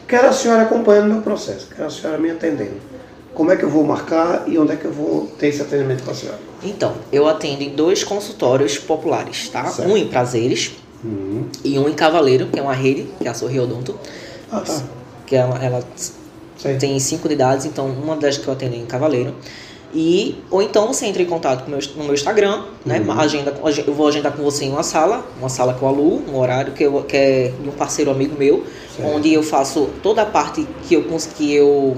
Quero 0.06 0.28
a 0.28 0.32
senhora 0.32 0.62
acompanhando 0.62 1.06
o 1.06 1.14
meu 1.14 1.22
processo, 1.22 1.68
quero 1.74 1.88
a 1.88 1.90
senhora 1.90 2.18
me 2.18 2.30
atendendo 2.30 2.95
como 3.36 3.52
é 3.52 3.56
que 3.56 3.62
eu 3.62 3.70
vou 3.70 3.84
marcar 3.84 4.44
e 4.48 4.58
onde 4.58 4.72
é 4.72 4.76
que 4.76 4.86
eu 4.86 4.92
vou 4.92 5.28
ter 5.38 5.48
esse 5.48 5.62
atendimento 5.62 6.02
com 6.02 6.10
a 6.10 6.14
senhora? 6.14 6.38
Então, 6.64 6.94
eu 7.12 7.28
atendo 7.28 7.62
em 7.62 7.68
dois 7.68 8.02
consultórios 8.02 8.78
populares, 8.78 9.48
tá? 9.50 9.66
Certo. 9.66 9.88
Um 9.88 9.96
em 9.96 10.08
Prazeres, 10.08 10.72
Uhum. 11.04 11.44
E 11.64 11.78
um 11.78 11.88
em 11.88 11.92
Cavaleiro, 11.92 12.46
que 12.46 12.58
é 12.58 12.62
uma 12.62 12.72
rede, 12.72 13.06
que 13.18 13.26
é 13.26 13.30
a 13.30 13.34
Sorriodonto. 13.34 13.94
Ah, 14.50 14.60
tá. 14.60 14.82
Que 15.26 15.36
ela, 15.36 15.62
ela 15.62 15.84
Sei. 16.56 16.76
tem 16.76 16.98
cinco 16.98 17.26
unidades, 17.26 17.66
então 17.66 17.86
uma 17.86 18.16
das 18.16 18.38
que 18.38 18.46
eu 18.46 18.52
atendo 18.52 18.74
é 18.74 18.78
em 18.78 18.86
Cavaleiro. 18.86 19.34
E, 19.94 20.36
ou 20.50 20.60
então 20.60 20.88
você 20.88 21.06
entra 21.06 21.22
em 21.22 21.26
contato 21.26 21.64
com 21.64 21.70
meu, 21.70 21.78
no 21.96 22.04
meu 22.04 22.14
Instagram, 22.14 22.64
né? 22.84 23.00
Uhum. 23.00 23.12
Agenda, 23.12 23.54
eu 23.86 23.94
vou 23.94 24.08
agendar 24.08 24.32
com 24.32 24.42
você 24.42 24.64
em 24.64 24.70
uma 24.70 24.82
sala, 24.82 25.24
uma 25.38 25.48
sala 25.48 25.74
que 25.74 25.82
eu 25.82 25.88
alugo, 25.88 26.30
um 26.30 26.38
horário 26.38 26.72
que, 26.72 26.82
eu, 26.82 27.02
que 27.04 27.16
é 27.16 27.52
de 27.60 27.68
um 27.68 27.72
parceiro 27.72 28.10
amigo 28.10 28.36
meu, 28.36 28.64
Certo. 28.96 29.14
onde 29.14 29.32
eu 29.32 29.42
faço 29.42 29.88
toda 30.02 30.22
a 30.22 30.26
parte 30.26 30.66
que 30.86 30.94
eu, 30.94 31.04
que 31.36 31.54
eu 31.54 31.96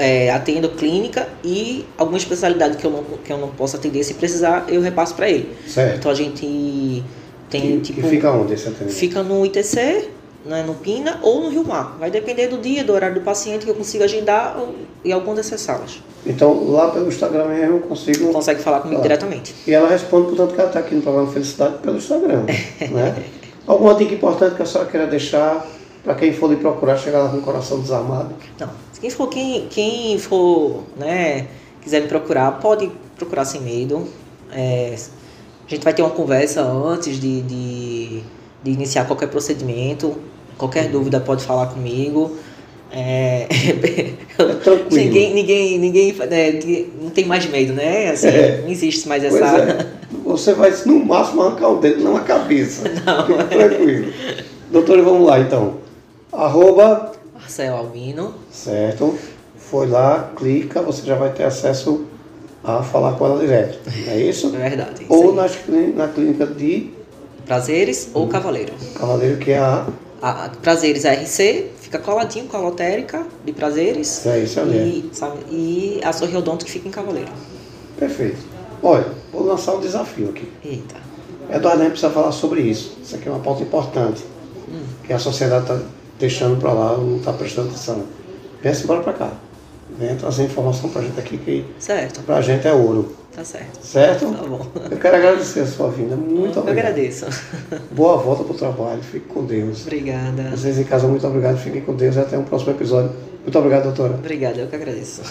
é, 0.00 0.30
atendo 0.30 0.70
clínica 0.70 1.28
e 1.44 1.84
alguma 1.98 2.16
especialidade 2.16 2.78
que 2.78 2.84
eu 2.86 2.90
não, 2.90 3.04
que 3.22 3.30
eu 3.32 3.36
não 3.38 3.48
posso 3.48 3.76
atender, 3.76 4.02
se 4.02 4.14
precisar, 4.14 4.64
eu 4.68 4.80
repasso 4.80 5.14
para 5.14 5.28
ele. 5.28 5.54
Certo. 5.68 5.98
Então 5.98 6.10
a 6.10 6.14
gente 6.14 7.04
tem 7.50 7.74
E, 7.76 7.80
tipo. 7.80 8.00
e 8.00 8.02
fica 8.10 8.30
onde 8.32 8.54
esse 8.54 8.66
atendimento? 8.68 8.94
Fica 8.94 9.22
no 9.22 9.44
ITC, 9.44 10.08
né, 10.46 10.62
no 10.66 10.74
Pina 10.74 11.18
ou 11.22 11.42
no 11.42 11.50
Rio 11.50 11.64
Mar. 11.64 11.96
Vai 12.00 12.10
depender 12.10 12.48
do 12.48 12.56
dia, 12.58 12.82
do 12.82 12.94
horário 12.94 13.16
do 13.16 13.20
paciente 13.20 13.64
que 13.66 13.70
eu 13.70 13.74
consigo 13.74 14.02
agendar 14.02 14.56
ou, 14.58 14.74
em 15.04 15.12
alguma 15.12 15.34
dessas 15.36 15.60
salas. 15.60 16.02
Então, 16.26 16.70
lá 16.70 16.90
pelo 16.90 17.08
Instagram 17.08 17.46
mesmo 17.48 17.76
eu 17.76 17.80
consigo. 17.80 18.32
Consegue 18.32 18.60
falar 18.62 18.80
comigo 18.80 19.00
Ah. 19.00 19.02
diretamente. 19.02 19.54
E 19.66 19.72
ela 19.72 19.88
responde, 19.88 20.28
portanto, 20.28 20.54
que 20.54 20.60
ela 20.60 20.68
está 20.70 20.80
aqui 20.80 20.94
no 20.94 21.02
programa 21.02 21.30
Felicidade 21.30 21.78
pelo 21.82 21.98
Instagram. 21.98 22.44
né? 22.90 23.22
Alguma 23.66 23.94
dica 23.94 24.14
importante 24.14 24.54
que 24.56 24.62
a 24.62 24.66
senhora 24.66 24.90
queira 24.90 25.06
deixar 25.06 25.66
para 26.02 26.14
quem 26.14 26.32
for 26.32 26.50
lhe 26.50 26.56
procurar 26.56 26.96
chegar 26.96 27.20
lá 27.24 27.28
com 27.28 27.38
o 27.38 27.42
coração 27.42 27.80
desarmado? 27.80 28.34
Não, 28.58 28.68
quem 29.00 29.10
for, 29.10 29.28
quem, 29.28 29.66
quem 29.68 30.18
for, 30.18 30.82
né, 30.96 31.46
quiser 31.82 32.02
me 32.02 32.08
procurar, 32.08 32.52
pode 32.60 32.90
procurar 33.16 33.44
sem 33.44 33.60
medo. 33.60 34.06
É, 34.52 34.94
a 35.66 35.70
gente 35.70 35.84
vai 35.84 35.92
ter 35.94 36.02
uma 36.02 36.10
conversa 36.10 36.62
antes 36.62 37.18
de, 37.20 37.42
de, 37.42 38.20
de 38.62 38.70
iniciar 38.70 39.04
qualquer 39.06 39.28
procedimento. 39.28 40.16
Qualquer 40.58 40.88
dúvida 40.90 41.20
pode 41.20 41.42
falar 41.44 41.66
comigo. 41.68 42.36
É, 42.92 43.46
É 44.40 44.54
tranquilo. 44.54 44.88
ninguém, 44.90 45.34
ninguém, 45.34 45.78
ninguém, 45.78 46.12
né, 46.14 46.58
não 47.00 47.10
tem 47.10 47.26
mais 47.26 47.46
medo, 47.46 47.72
né? 47.74 48.08
Assim, 48.10 48.28
É. 48.28 48.60
Não 48.62 48.70
existe 48.70 49.06
mais 49.06 49.22
essa. 49.22 49.38
é. 49.38 49.86
Você 50.24 50.54
vai, 50.54 50.72
no 50.86 51.04
máximo, 51.04 51.42
arrancar 51.42 51.68
o 51.68 51.76
dedo, 51.78 52.02
não 52.02 52.16
a 52.16 52.20
cabeça. 52.20 52.82
Não. 53.04 53.26
Fique 53.26 53.44
tranquilo. 53.44 54.12
Doutor, 54.70 55.02
vamos 55.02 55.26
lá 55.26 55.40
então. 55.40 55.74
Arroba, 56.32 57.12
Marcelo 57.34 57.76
Albino. 57.76 58.34
certo? 58.50 59.18
Foi 59.56 59.86
lá, 59.86 60.30
clica, 60.36 60.82
você 60.82 61.04
já 61.04 61.14
vai 61.14 61.32
ter 61.32 61.44
acesso 61.44 62.04
a 62.62 62.82
falar 62.82 63.12
com 63.12 63.26
ela 63.26 63.40
direto. 63.40 63.78
É 64.06 64.18
isso? 64.20 64.54
É 64.54 64.68
verdade. 64.68 65.02
isso 65.04 65.12
Ou 65.12 65.34
nas 65.34 65.56
na 65.94 66.08
clínica 66.08 66.46
de 66.46 66.90
Prazeres 67.46 68.10
ou 68.14 68.28
Cavaleiro. 68.28 68.72
Cavaleiro, 68.94 69.38
que 69.38 69.52
é 69.52 69.58
a. 69.58 69.86
A, 70.22 70.44
a 70.44 70.48
Prazeres 70.50 71.04
RC, 71.04 71.70
fica 71.80 71.98
coladinho 71.98 72.46
com 72.46 72.56
a 72.56 72.60
lotérica 72.60 73.26
de 73.44 73.52
Prazeres. 73.52 74.26
É 74.26 74.38
isso 74.40 74.60
ali. 74.60 75.10
E, 75.10 75.16
sabe, 75.16 75.38
e 75.50 76.00
a 76.04 76.12
Sorriodonto 76.12 76.64
que 76.64 76.70
fica 76.70 76.86
em 76.86 76.90
Cavaleiro. 76.90 77.30
Perfeito. 77.98 78.38
Olha, 78.82 79.06
vou 79.32 79.44
lançar 79.44 79.74
um 79.74 79.80
desafio 79.80 80.28
aqui. 80.28 80.48
Eita. 80.64 80.96
Eduardo, 81.50 81.80
a 81.80 81.84
gente 81.84 81.92
precisa 81.92 82.12
falar 82.12 82.32
sobre 82.32 82.60
isso. 82.60 82.98
Isso 83.02 83.16
aqui 83.16 83.28
é 83.28 83.32
uma 83.32 83.40
pauta 83.40 83.62
importante. 83.62 84.22
Hum. 84.68 84.82
Que 85.04 85.12
a 85.12 85.18
sociedade 85.18 85.62
está 85.62 85.80
deixando 86.20 86.60
para 86.60 86.72
lá, 86.72 86.96
não 86.96 87.16
está 87.16 87.32
prestando 87.32 87.68
atenção. 87.68 88.04
Venha 88.62 88.76
embora 88.76 89.00
para 89.00 89.12
cá. 89.14 89.32
Venha 89.98 90.14
trazer 90.14 90.44
informação 90.44 90.88
para 90.90 91.00
a 91.02 91.04
gente 91.04 91.18
aqui, 91.18 91.36
que 91.38 91.64
Certo, 91.78 92.20
para 92.22 92.36
a 92.36 92.40
gente 92.42 92.66
é 92.68 92.72
ouro. 92.72 93.16
tá 93.34 93.42
certo. 93.42 93.84
Certo? 93.84 94.26
Tá 94.32 94.44
bom. 94.46 94.64
Eu 94.90 94.96
quero 94.98 95.16
agradecer 95.16 95.60
a 95.60 95.66
sua 95.66 95.90
vinda. 95.90 96.14
Muito 96.14 96.56
Eu 96.58 96.62
obrigado. 96.62 96.86
agradeço. 96.86 97.26
Boa 97.90 98.16
volta 98.18 98.44
para 98.44 98.52
o 98.54 98.56
trabalho. 98.56 99.02
Fique 99.02 99.26
com 99.26 99.44
Deus. 99.44 99.82
Obrigada. 99.82 100.50
Vocês 100.56 100.78
em 100.78 100.84
casa, 100.84 101.08
muito 101.08 101.26
obrigado. 101.26 101.58
Fiquem 101.58 101.80
com 101.80 101.94
Deus 101.94 102.14
e 102.16 102.20
até 102.20 102.38
um 102.38 102.44
próximo 102.44 102.70
episódio. 102.70 103.10
Muito 103.42 103.58
obrigado, 103.58 103.84
doutora. 103.84 104.14
Obrigada, 104.14 104.60
eu 104.60 104.68
que 104.68 104.76
agradeço. 104.76 105.22